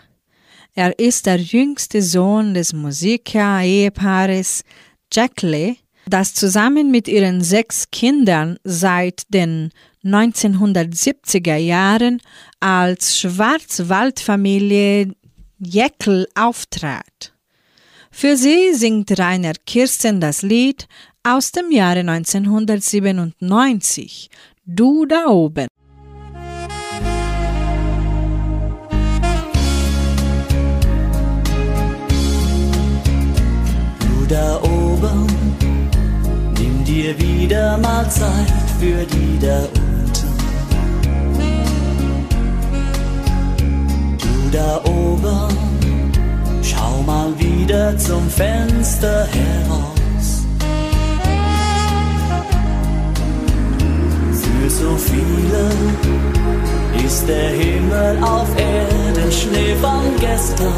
Er 0.75 0.99
ist 0.99 1.25
der 1.25 1.37
jüngste 1.37 2.03
Sohn 2.03 2.53
des 2.53 2.73
Musiker-Ehepaares 2.73 4.63
Jackle, 5.11 5.77
das 6.05 6.35
zusammen 6.35 6.91
mit 6.91 7.07
ihren 7.07 7.41
sechs 7.41 7.89
Kindern 7.89 8.59
seit 8.63 9.23
den 9.33 9.71
1970er 10.03 11.55
Jahren 11.55 12.21
als 12.59 13.17
Schwarzwaldfamilie 13.19 15.15
Jäckel 15.59 16.27
auftrat. 16.35 17.33
Für 18.11 18.37
sie 18.37 18.73
singt 18.73 19.19
Rainer 19.19 19.55
Kirsten 19.65 20.21
das 20.21 20.41
Lied 20.41 20.87
aus 21.21 21.51
dem 21.51 21.69
Jahre 21.71 21.99
1997, 21.99 24.29
Du 24.65 25.05
da 25.05 25.27
oben. 25.27 25.67
Du 33.99 34.25
da 34.29 34.61
oben, 34.61 35.27
nimm 36.57 36.85
dir 36.85 37.19
wieder 37.19 37.77
mal 37.79 38.09
Zeit 38.09 38.53
für 38.79 39.05
die 39.05 39.37
da 39.41 39.65
unten. 39.65 39.88
Oben, 44.77 45.47
schau 46.61 47.01
mal 47.05 47.33
wieder 47.39 47.97
zum 47.97 48.29
Fenster 48.29 49.25
heraus. 49.27 50.45
Für 54.31 54.69
so 54.69 54.95
viele 54.97 55.69
ist 57.03 57.27
der 57.27 57.49
Himmel 57.49 58.23
auf 58.23 58.49
Erden 58.57 59.31
Schnee 59.31 59.75
von 59.81 60.03
gestern. 60.19 60.73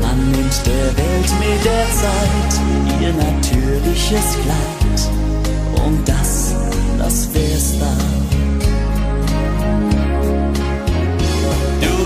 Man 0.00 0.30
nimmt 0.30 0.60
der 0.66 0.86
Welt 0.96 1.30
mit 1.40 1.64
der 1.64 1.86
Zeit 2.00 2.52
ihr 3.00 3.12
natürliches 3.12 4.36
Kleid 4.42 5.84
und 5.84 6.08
das, 6.08 6.54
das 6.98 7.34
wär's 7.34 7.78
da. 7.80 8.25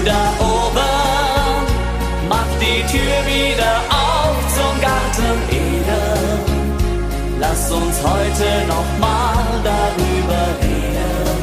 Da 0.03 0.33
oben, 0.41 1.67
mach 2.29 2.51
die 2.59 2.83
Tür 2.91 3.19
wieder 3.27 3.73
auf 3.91 4.37
zum 4.57 4.81
Garten 4.81 5.39
Eden. 5.51 6.41
Lass 7.39 7.71
uns 7.71 7.97
heute 8.03 8.67
noch 8.67 8.99
mal 8.99 9.45
darüber 9.63 10.43
reden, 10.63 11.39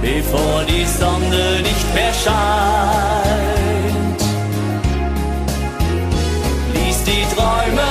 bevor 0.00 0.64
die 0.64 0.86
Sonne 0.86 1.60
nicht 1.62 1.94
mehr 1.94 2.14
scheint. 2.24 4.20
Lies 6.72 7.04
die 7.04 7.26
Träume, 7.34 7.90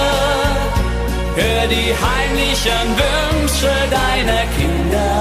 hör 1.36 1.68
die 1.68 1.93
heimlichen 2.07 2.88
Wünsche 2.97 3.74
deiner 3.91 4.45
Kinder. 4.57 5.11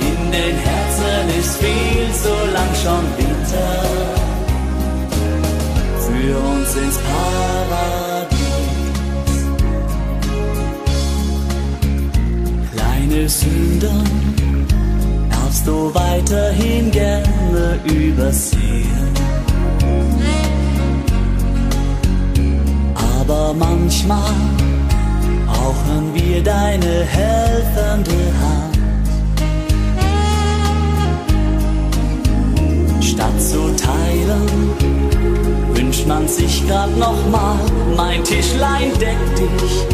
In 0.00 0.32
den 0.32 0.56
Herzen 0.56 0.75
viel 1.66 2.08
zu 2.22 2.34
lang 2.56 2.72
schon 2.82 3.04
Winter. 3.18 3.70
Für 6.06 6.34
uns 6.52 6.68
ins 6.84 6.98
Paradies. 7.08 8.36
Kleine 12.72 13.28
Sünder, 13.28 14.00
darfst 15.30 15.66
du 15.66 15.94
weiterhin 15.94 16.90
gerne 16.90 17.80
übersehen. 17.84 19.12
Aber 23.18 23.54
manchmal 23.54 24.34
brauchen 25.46 26.14
wir 26.14 26.42
deine 26.42 27.04
helfende 27.04 28.18
Hand. 28.40 28.55
20 36.06 36.68
Grad 36.68 36.96
nochmal, 36.96 37.56
mein 37.96 38.22
Tischlein 38.22 38.92
deck 39.00 39.18
dich. 39.36 39.86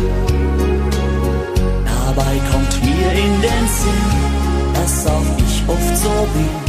Dabei 1.86 2.38
kommt 2.50 2.84
mir 2.84 3.12
in 3.12 3.40
den 3.40 3.66
Sinn, 3.66 4.74
dass 4.74 5.06
auch 5.06 5.38
ich 5.38 5.62
oft 5.66 5.96
so 5.96 6.10
bin. 6.34 6.61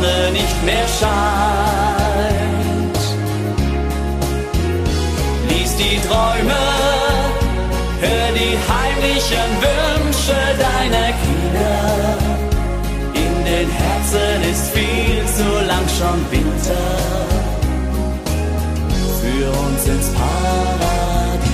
Sonne 0.00 0.32
nicht 0.32 0.64
mehr 0.64 0.86
scheint. 0.98 2.30
Lies 5.48 5.76
die 5.76 5.98
Träume, 6.08 6.62
hör 8.00 8.32
die 8.32 8.56
heimlichen 8.72 9.50
Wünsche 9.60 10.40
deiner 10.58 11.10
Kinder. 11.22 12.16
In 13.14 13.34
den 13.44 13.68
Herzen 13.70 14.38
ist 14.50 14.66
viel 14.72 15.22
zu 15.36 15.48
lang 15.66 15.86
schon 15.98 16.20
Winter. 16.30 16.88
Für 19.20 19.46
uns 19.64 19.82
ins 19.86 20.08
Paradies. 20.20 21.50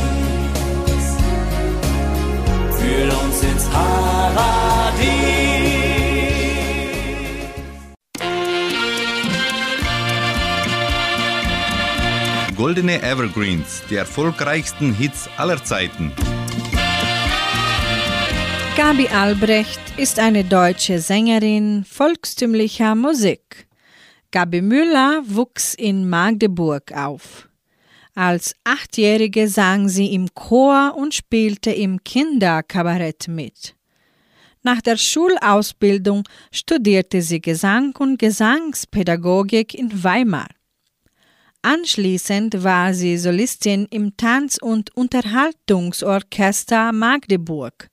Für 2.78 3.06
uns 3.24 3.36
ins 3.42 3.64
Paradies. 3.64 5.15
Goldene 12.66 13.00
Evergreens, 13.00 13.84
die 13.88 13.94
erfolgreichsten 13.94 14.92
Hits 14.92 15.30
aller 15.36 15.62
Zeiten. 15.62 16.10
Gabi 18.76 19.06
Albrecht 19.06 19.78
ist 19.96 20.18
eine 20.18 20.42
deutsche 20.42 20.98
Sängerin 20.98 21.84
volkstümlicher 21.84 22.96
Musik. 22.96 23.68
Gabi 24.32 24.62
Müller 24.62 25.22
wuchs 25.26 25.74
in 25.74 26.08
Magdeburg 26.08 26.90
auf. 26.92 27.48
Als 28.16 28.52
Achtjährige 28.64 29.46
sang 29.46 29.88
sie 29.88 30.12
im 30.12 30.26
Chor 30.34 30.96
und 30.96 31.14
spielte 31.14 31.70
im 31.70 32.02
Kinderkabarett 32.02 33.28
mit. 33.28 33.76
Nach 34.64 34.82
der 34.82 34.96
Schulausbildung 34.96 36.24
studierte 36.50 37.22
sie 37.22 37.40
Gesang 37.40 37.94
und 37.96 38.18
Gesangspädagogik 38.18 39.72
in 39.72 40.02
Weimar. 40.02 40.48
Anschließend 41.66 42.62
war 42.62 42.94
sie 42.94 43.18
Solistin 43.18 43.88
im 43.90 44.16
Tanz- 44.16 44.56
und 44.56 44.96
Unterhaltungsorchester 44.96 46.92
Magdeburg. 46.92 47.90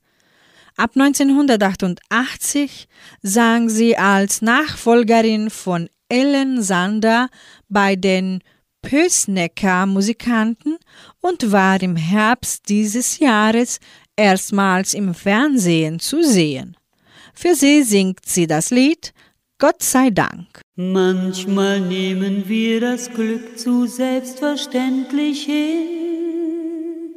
Ab 0.76 0.92
1988 0.94 2.86
sang 3.20 3.68
sie 3.68 3.96
als 3.96 4.42
Nachfolgerin 4.42 5.50
von 5.50 5.88
Ellen 6.08 6.62
Sander 6.62 7.28
bei 7.68 7.96
den 7.96 8.44
Pösnecker 8.80 9.86
Musikanten 9.86 10.76
und 11.20 11.50
war 11.50 11.82
im 11.82 11.96
Herbst 11.96 12.68
dieses 12.68 13.18
Jahres 13.18 13.80
erstmals 14.14 14.94
im 14.94 15.14
Fernsehen 15.14 15.98
zu 15.98 16.22
sehen. 16.22 16.76
Für 17.34 17.56
sie 17.56 17.82
singt 17.82 18.24
sie 18.24 18.46
das 18.46 18.70
Lied 18.70 19.12
Gott 19.66 19.82
sei 19.82 20.10
Dank. 20.10 20.60
Manchmal 20.76 21.80
nehmen 21.80 22.46
wir 22.46 22.82
das 22.82 23.10
Glück 23.10 23.58
zu 23.58 23.86
selbstverständlich 23.86 25.46
hin, 25.46 27.14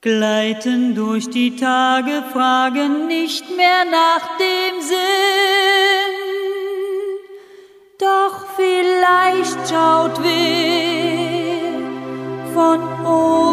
gleiten 0.00 0.96
durch 0.96 1.30
die 1.30 1.54
Tage, 1.54 2.24
fragen 2.32 3.06
nicht 3.06 3.44
mehr 3.56 3.84
nach 3.84 4.38
dem 4.38 4.82
Sinn. 4.82 4.96
Doch 8.00 8.46
vielleicht 8.56 9.68
schaut 9.70 10.20
wer 10.20 11.70
von 12.52 12.80
oben 13.06 13.43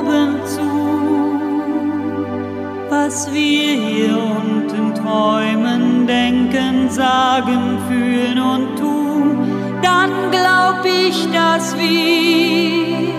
was 3.12 3.28
wir 3.34 3.74
hier 3.74 4.18
unten 4.18 4.96
träumen, 4.96 6.08
denken, 6.08 6.90
sagen, 6.90 7.78
fühlen 7.90 8.40
und 8.40 8.78
tun, 8.78 9.52
dann 9.82 10.32
glaub 10.32 10.86
ich, 10.86 11.28
dass 11.34 11.78
wir 11.78 13.10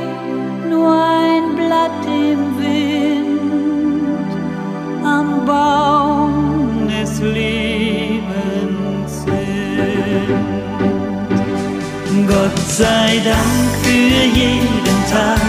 nur 0.70 0.94
ein 0.94 1.54
Blatt 1.56 2.06
im 2.06 2.58
Wind 2.58 4.30
am 5.04 5.44
Baum 5.44 6.88
des 6.88 7.20
Lebens 7.20 9.24
sind. 9.26 10.48
Gott 12.28 12.58
sei 12.66 13.20
Dank 13.24 13.70
für 13.82 14.24
jeden 14.40 15.04
Tag, 15.12 15.42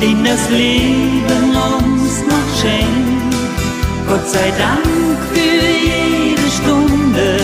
den 0.00 0.24
das 0.24 0.50
Leben 0.50 1.54
uns 1.54 2.24
noch 2.26 2.50
schenkt. 2.60 3.19
Gott 4.10 4.28
sei 4.28 4.52
Dank 4.58 5.18
für 5.32 5.38
jede 5.38 6.50
Stunde, 6.50 7.36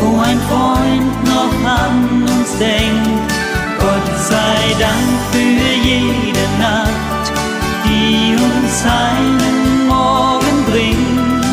wo 0.00 0.18
ein 0.18 0.40
Freund 0.50 1.24
noch 1.24 1.70
an 1.70 2.24
uns 2.24 2.58
denkt. 2.58 3.32
Gott 3.78 4.18
sei 4.18 4.74
Dank 4.80 5.14
für 5.30 5.88
jede 5.88 6.46
Nacht, 6.58 7.32
die 7.84 8.34
uns 8.34 8.84
einen 8.84 9.86
Morgen 9.86 10.64
bringt. 10.68 11.44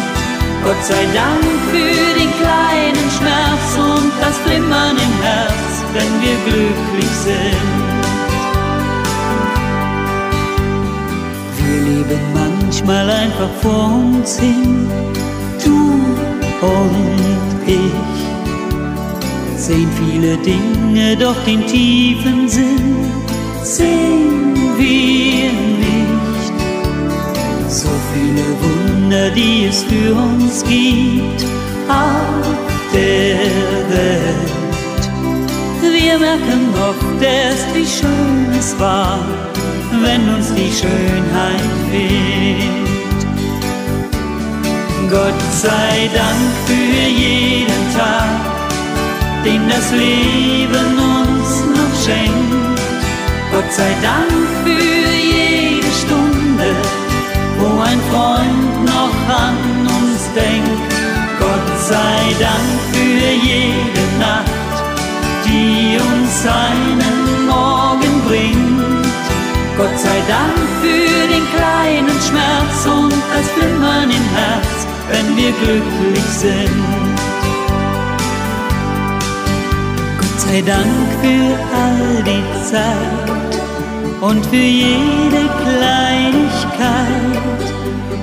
Gott 0.63 0.83
sei 0.85 1.05
Dank 1.13 1.45
für 1.69 2.19
den 2.19 2.31
kleinen 2.41 3.11
Schmerz 3.15 3.77
und 3.77 4.11
das 4.21 4.37
Flimmern 4.39 4.97
im 4.97 5.21
Herz, 5.21 5.83
wenn 5.93 6.13
wir 6.19 6.37
glücklich 6.47 7.11
sind. 7.11 7.91
Wir 11.57 11.81
leben 11.83 12.50
manchmal 12.85 13.09
einfach 13.09 13.49
vor 13.61 13.95
uns 13.95 14.39
hin, 14.39 14.87
du 15.63 16.03
und 16.65 17.67
ich. 17.67 18.21
Sehen 19.57 19.89
viele 19.99 20.37
Dinge, 20.37 21.15
doch 21.17 21.35
den 21.45 21.65
tiefen 21.67 22.49
Sinn 22.49 23.05
sehen 23.63 24.55
wir 24.77 25.51
nicht. 25.85 26.51
So 27.69 27.89
viele 28.13 28.45
Wunder, 28.63 29.29
die 29.29 29.65
es 29.69 29.83
für 29.83 30.13
uns 30.13 30.63
gibt 30.63 31.45
auf 31.87 32.57
der 32.93 33.51
merken 36.21 36.73
oft 36.89 37.23
erst, 37.23 37.67
wie 37.75 37.85
schön 37.85 38.53
es 38.57 38.77
war, 38.79 39.19
wenn 40.03 40.29
uns 40.35 40.53
die 40.53 40.71
Schönheit 40.71 41.71
fehlt. 41.89 43.21
Gott 45.09 45.41
sei 45.61 46.09
Dank 46.13 46.51
für 46.65 47.07
jeden 47.25 47.83
Tag, 47.97 48.29
den 49.45 49.67
das 49.67 49.91
Leben 49.91 50.87
uns 51.19 51.49
noch 51.75 51.95
schenkt. 52.03 52.81
Gott 53.51 53.71
sei 53.71 53.91
Dank 54.01 54.31
für 54.63 54.90
wenn 75.11 75.35
wir 75.35 75.51
glücklich 75.51 76.29
sind. 76.45 77.17
Gott 80.19 80.39
sei 80.45 80.61
Dank 80.61 81.07
für 81.21 81.47
all 81.83 82.23
die 82.23 82.45
Zeit 82.71 83.51
und 84.21 84.45
für 84.47 84.55
jede 84.55 85.43
Kleinigkeit 85.63 87.31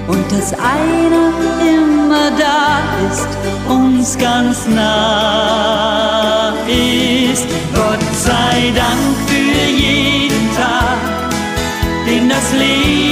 und 0.06 0.32
dass 0.32 0.52
einer 0.54 1.32
immer 1.74 2.30
da 2.46 2.80
ist, 3.10 3.30
uns 3.68 4.16
ganz 4.18 4.66
nah 4.68 6.52
ist. 6.66 7.46
Gott 7.74 8.06
sei 8.14 8.72
Dank 8.74 9.16
für 9.26 9.60
jeden 9.70 10.46
Tag, 10.56 10.98
den 12.06 12.28
das 12.28 12.52
Leben 12.52 13.07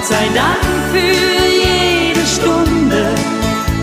Gott 0.00 0.08
sei 0.08 0.30
Dank 0.34 0.64
für 0.92 1.44
jede 1.68 2.26
Stunde, 2.26 3.04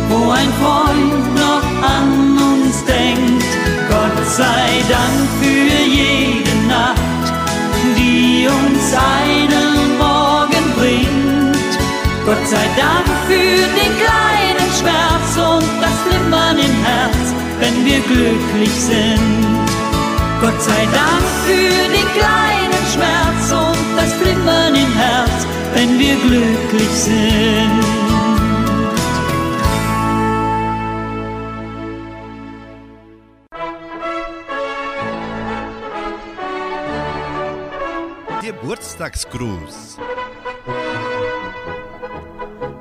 wo 0.09 0.32
ein 0.32 0.51
Freund 0.59 1.36
noch 1.36 1.68
an 1.88 2.39
uns 2.39 2.84
denkt. 2.86 3.45
Gott 3.88 4.26
sei 4.26 4.82
Dank 4.89 5.20
für 5.39 5.78
jede 5.86 6.55
Nacht, 6.68 7.26
die 7.95 8.47
uns 8.47 8.93
einen 9.20 9.97
Morgen 9.99 10.65
bringt. 10.80 11.78
Gott 12.26 12.47
sei 12.47 12.65
Dank 12.76 13.07
für 13.28 13.61
den 13.78 13.93
kleinen 14.01 14.70
Schmerz 14.74 15.38
und 15.38 15.70
das 15.80 15.97
Flimmern 16.07 16.57
im 16.57 16.84
Herz, 16.84 17.26
wenn 17.59 17.86
wir 17.86 17.99
glücklich 17.99 18.74
sind. 18.74 19.68
Gott 20.41 20.59
sei 20.63 20.82
Dank 20.91 21.26
für 21.45 21.91
den 21.95 22.07
kleinen 22.18 22.86
Schmerz 22.91 23.51
und 23.51 23.97
das 23.97 24.13
Flimmern 24.13 24.37
wenn 25.78 26.00
wir 26.00 26.16
glücklich 26.28 26.90
sind. 26.90 27.84
Geburtstagsgruß. 38.42 39.98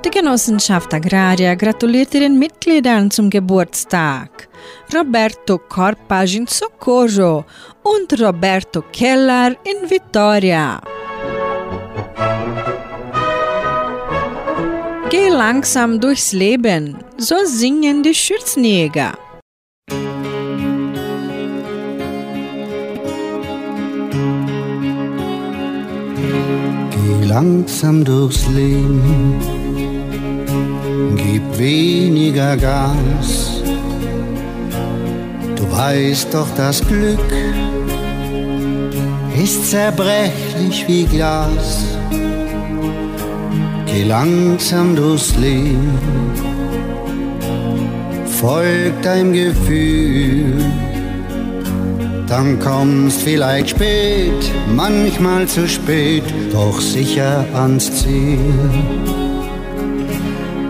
Die 0.04 0.10
Genossenschaft 0.10 0.94
Agraria 0.94 1.54
gratuliert 1.54 2.14
ihren 2.14 2.38
Mitgliedern 2.38 3.10
zum 3.10 3.28
Geburtstag. 3.28 4.48
Roberto 4.94 5.58
Corpage 5.58 6.36
in 6.36 6.46
Socorro 6.46 7.44
und 7.82 8.20
Roberto 8.20 8.82
Keller 8.90 9.54
in 9.64 9.90
Vitoria. 9.90 10.80
Geh 15.16 15.30
langsam 15.30 15.98
durchs 15.98 16.32
Leben, 16.32 16.98
so 17.16 17.36
singen 17.46 18.02
die 18.02 18.14
Schürzenjäger. 18.14 19.16
Geh 26.90 27.26
langsam 27.26 28.04
durchs 28.04 28.46
Leben, 28.48 29.40
gib 31.16 31.44
weniger 31.58 32.54
Gas. 32.58 33.62
Du 35.56 35.64
weißt 35.72 36.34
doch, 36.34 36.48
das 36.58 36.86
Glück 36.86 37.32
ist 39.42 39.70
zerbrechlich 39.70 40.86
wie 40.86 41.04
Glas. 41.06 41.96
Geh 43.96 44.04
langsam 44.04 44.94
durchs 44.94 45.34
Leben, 45.36 45.98
folg 48.26 49.00
deinem 49.00 49.32
Gefühl. 49.32 50.62
Dann 52.28 52.60
kommst 52.60 53.22
vielleicht 53.22 53.70
spät, 53.70 54.52
manchmal 54.74 55.46
zu 55.46 55.66
spät, 55.66 56.24
doch 56.52 56.78
sicher 56.78 57.46
ans 57.54 57.90
Ziel. 58.02 58.38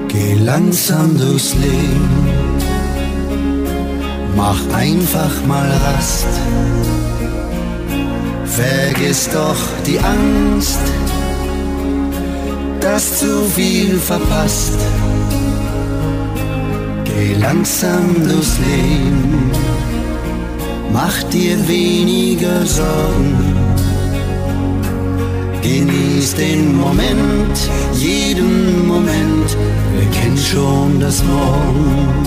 Geh 0.06 0.34
langsam 0.34 1.18
durchs 1.18 1.52
Leben, 1.54 2.08
mach 4.36 4.60
einfach 4.72 5.34
mal 5.48 5.68
Rast. 5.68 6.28
Vergiss 8.44 9.28
doch 9.30 9.58
die 9.84 9.98
Angst, 9.98 10.78
dass 12.86 13.18
zu 13.18 13.44
viel 13.56 13.98
verpasst. 13.98 14.78
Geh 17.04 17.34
langsam 17.46 18.06
durchs 18.28 18.56
Leben 18.66 19.50
mach 20.92 21.22
dir 21.24 21.56
weniger 21.68 22.58
Sorgen. 22.64 23.34
Genieß 25.62 26.34
den 26.34 26.76
Moment, 26.84 27.56
jeden 27.94 28.86
Moment, 28.86 29.48
wir 29.96 30.08
kennen 30.16 30.38
schon 30.38 31.00
das 31.00 31.22
Morgen. 31.24 32.26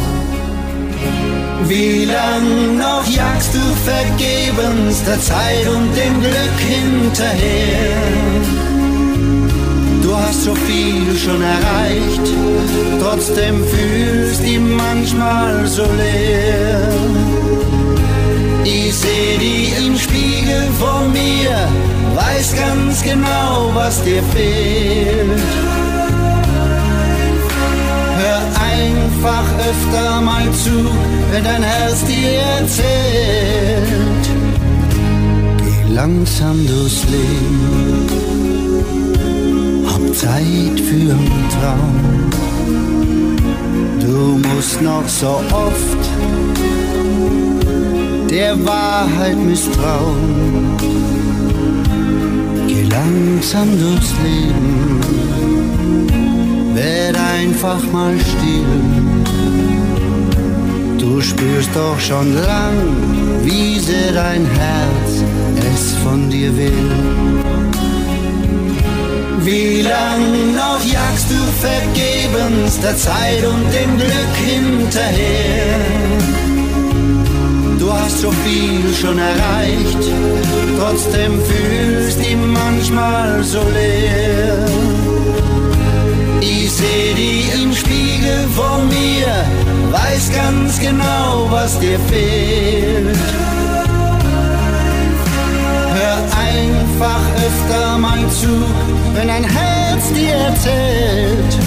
Wie 1.67 2.05
lang 2.05 2.77
noch 2.77 3.05
jagst 3.07 3.51
du 3.53 3.63
vergebens 3.89 5.03
der 5.03 5.19
Zeit 5.21 5.65
und 5.75 5.89
dem 6.01 6.15
Glück 6.25 6.57
hinterher? 6.75 8.68
Hast 10.21 10.43
so 10.43 10.53
viel 10.53 11.17
schon 11.17 11.41
erreicht, 11.41 12.27
trotzdem 13.01 13.63
fühlst 13.65 14.41
du 14.43 14.59
manchmal 14.59 15.65
so 15.65 15.83
leer. 15.83 16.93
Ich 18.63 18.93
seh 18.95 19.37
dich 19.39 19.77
im 19.77 19.97
Spiegel 19.97 20.67
vor 20.79 21.01
mir, 21.11 21.57
weiß 22.15 22.55
ganz 22.55 23.01
genau, 23.01 23.71
was 23.73 24.03
dir 24.03 24.21
fehlt. 24.33 25.41
Hör 28.21 28.41
einfach 28.73 29.45
öfter 29.69 30.21
mal 30.21 30.51
zu, 30.51 30.89
wenn 31.31 31.43
dein 31.43 31.63
Herz 31.63 32.03
dir 32.05 32.41
erzählt. 32.59 34.25
Geh 35.57 35.93
langsam 35.93 36.67
durchs 36.67 37.03
Leben, 37.05 38.07
Zeit 40.13 40.79
für 40.79 41.11
einen 41.11 41.45
Traum. 41.49 42.29
Du 43.99 44.39
musst 44.47 44.81
noch 44.81 45.07
so 45.07 45.41
oft 45.51 46.03
der 48.29 48.53
Wahrheit 48.65 49.37
misstrauen. 49.37 50.77
Geh 52.67 52.83
langsam 52.83 53.67
durchs 53.79 54.13
Leben, 54.23 54.99
werd 56.73 57.17
einfach 57.17 57.81
mal 57.91 58.15
still. 58.19 59.19
Du 60.97 61.21
spürst 61.21 61.69
doch 61.73 61.99
schon 61.99 62.33
lang, 62.35 62.77
wie 63.43 63.79
sehr 63.79 64.11
dein 64.13 64.45
Herz 64.45 65.23
es 65.73 65.93
von 66.03 66.29
dir 66.29 66.55
will. 66.55 67.48
Wie 69.49 69.81
lang 69.81 70.53
noch 70.53 70.83
jagst 70.85 71.27
du 71.31 71.39
vergebens 71.65 72.79
der 72.81 72.95
Zeit 72.95 73.43
und 73.43 73.65
dem 73.73 73.97
Glück 73.97 74.35
hinterher? 74.45 75.79
Du 77.79 77.91
hast 77.91 78.19
so 78.21 78.31
viel 78.45 78.93
schon 78.93 79.17
erreicht, 79.17 80.03
trotzdem 80.77 81.41
fühlst 81.49 82.19
du 82.19 82.35
manchmal 82.35 83.43
so 83.43 83.61
leer. 83.73 84.67
Ich 86.41 86.71
seh 86.71 87.13
dich 87.15 87.51
im 87.59 87.73
Spiegel 87.73 88.41
vor 88.55 88.77
mir, 88.83 89.33
weiß 89.91 90.09
weiß 90.19 90.31
ganz 90.35 90.79
genau, 90.79 91.47
was 91.49 91.79
dir 91.79 91.99
fehlt. 92.11 93.17
Hör 95.95 96.17
einfach 96.47 97.21
öfter 97.47 97.97
mal 97.97 98.19
zu, 98.29 98.53
wenn 99.19 99.29
ein 99.29 99.43
Herz 99.43 100.13
dir 100.13 100.33
erzählt. 100.33 101.57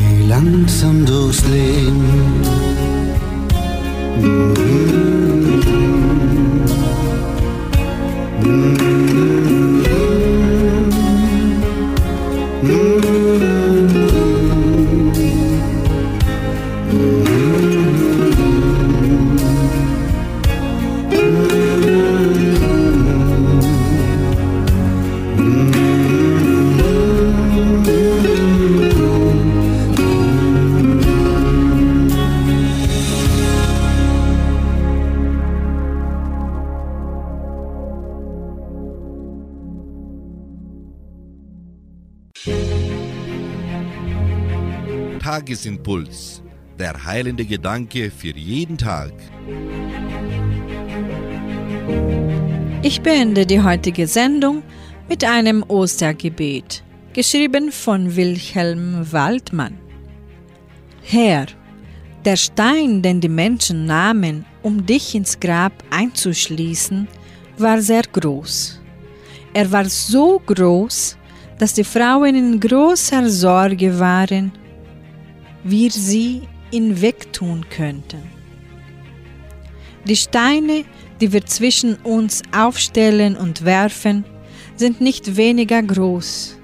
Geh 0.00 0.26
langsam 0.26 1.06
durchs 1.06 1.44
Leben. 1.46 2.38
Tagesimpuls. 45.58 46.42
Der 46.78 47.04
heilende 47.04 47.44
Gedanke 47.44 48.12
für 48.12 48.36
jeden 48.36 48.78
Tag. 48.78 49.12
Ich 52.82 53.00
beende 53.00 53.44
die 53.44 53.60
heutige 53.60 54.06
Sendung 54.06 54.62
mit 55.08 55.24
einem 55.24 55.64
Ostergebet, 55.66 56.84
geschrieben 57.12 57.72
von 57.72 58.14
Wilhelm 58.14 59.04
Waldmann. 59.10 59.76
Herr, 61.02 61.46
der 62.24 62.36
Stein, 62.36 63.02
den 63.02 63.20
die 63.20 63.28
Menschen 63.28 63.86
nahmen, 63.86 64.44
um 64.62 64.86
dich 64.86 65.16
ins 65.16 65.40
Grab 65.40 65.72
einzuschließen, 65.90 67.08
war 67.56 67.82
sehr 67.82 68.02
groß. 68.12 68.80
Er 69.54 69.72
war 69.72 69.86
so 69.86 70.40
groß, 70.46 71.16
dass 71.58 71.74
die 71.74 71.84
Frauen 71.84 72.36
in 72.36 72.60
großer 72.60 73.28
Sorge 73.28 73.98
waren, 73.98 74.52
wir 75.64 75.90
sie 75.90 76.42
ihn 76.70 77.00
wegtun 77.00 77.64
könnten. 77.68 78.22
Die 80.04 80.16
Steine, 80.16 80.84
die 81.20 81.32
wir 81.32 81.44
zwischen 81.44 81.96
uns 81.96 82.42
aufstellen 82.56 83.36
und 83.36 83.64
werfen, 83.64 84.24
sind 84.76 85.00
nicht 85.00 85.36
weniger 85.36 85.82
groß. 85.82 86.56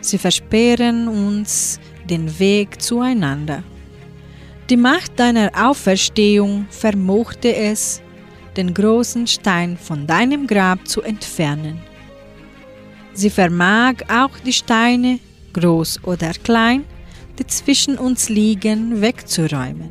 Sie 0.00 0.18
versperren 0.18 1.08
uns 1.08 1.78
den 2.08 2.38
Weg 2.38 2.82
zueinander. 2.82 3.62
Die 4.68 4.76
Macht 4.76 5.18
deiner 5.18 5.50
Auferstehung 5.54 6.66
vermochte 6.70 7.54
es, 7.54 8.02
den 8.56 8.74
großen 8.74 9.26
Stein 9.26 9.76
von 9.76 10.06
deinem 10.06 10.46
Grab 10.46 10.86
zu 10.86 11.02
entfernen. 11.02 11.80
Sie 13.12 13.30
vermag 13.30 13.94
auch 14.08 14.38
die 14.44 14.52
Steine, 14.52 15.18
groß 15.52 16.04
oder 16.04 16.32
klein, 16.42 16.84
die 17.40 17.46
zwischen 17.46 17.96
uns 17.96 18.28
liegen, 18.28 19.00
wegzuräumen. 19.00 19.90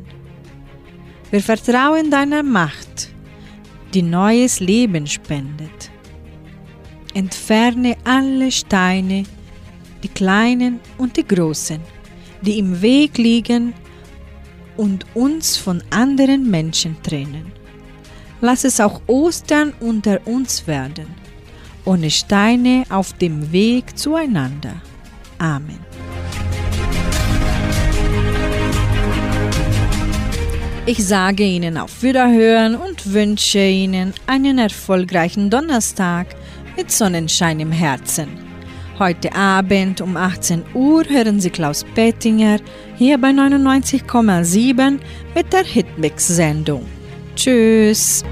Wir 1.30 1.42
vertrauen 1.42 2.10
deiner 2.10 2.44
Macht, 2.44 3.10
die 3.92 4.02
neues 4.02 4.60
Leben 4.60 5.06
spendet. 5.08 5.90
Entferne 7.12 7.96
alle 8.04 8.52
Steine, 8.52 9.24
die 10.04 10.08
kleinen 10.08 10.78
und 10.96 11.16
die 11.16 11.26
großen, 11.26 11.80
die 12.42 12.58
im 12.58 12.80
Weg 12.82 13.18
liegen 13.18 13.74
und 14.76 15.04
uns 15.14 15.56
von 15.56 15.82
anderen 15.90 16.48
Menschen 16.48 17.02
trennen. 17.02 17.52
Lass 18.40 18.62
es 18.62 18.80
auch 18.80 19.02
Ostern 19.08 19.74
unter 19.80 20.24
uns 20.24 20.68
werden, 20.68 21.06
ohne 21.84 22.10
Steine 22.10 22.84
auf 22.90 23.12
dem 23.14 23.50
Weg 23.50 23.98
zueinander. 23.98 24.80
Amen. 25.38 25.89
Ich 30.86 31.06
sage 31.06 31.44
Ihnen 31.44 31.76
auf 31.76 32.02
Wiederhören 32.02 32.74
und 32.74 33.12
wünsche 33.12 33.60
Ihnen 33.60 34.14
einen 34.26 34.58
erfolgreichen 34.58 35.50
Donnerstag 35.50 36.28
mit 36.76 36.90
Sonnenschein 36.90 37.60
im 37.60 37.70
Herzen. 37.70 38.28
Heute 38.98 39.34
Abend 39.34 40.00
um 40.00 40.16
18 40.16 40.62
Uhr 40.74 41.04
hören 41.06 41.38
Sie 41.38 41.50
Klaus 41.50 41.84
Pettinger 41.94 42.58
hier 42.96 43.18
bei 43.18 43.30
99,7 43.30 44.98
mit 45.34 45.52
der 45.52 45.64
Hitmix-Sendung. 45.64 46.86
Tschüss! 47.36 48.24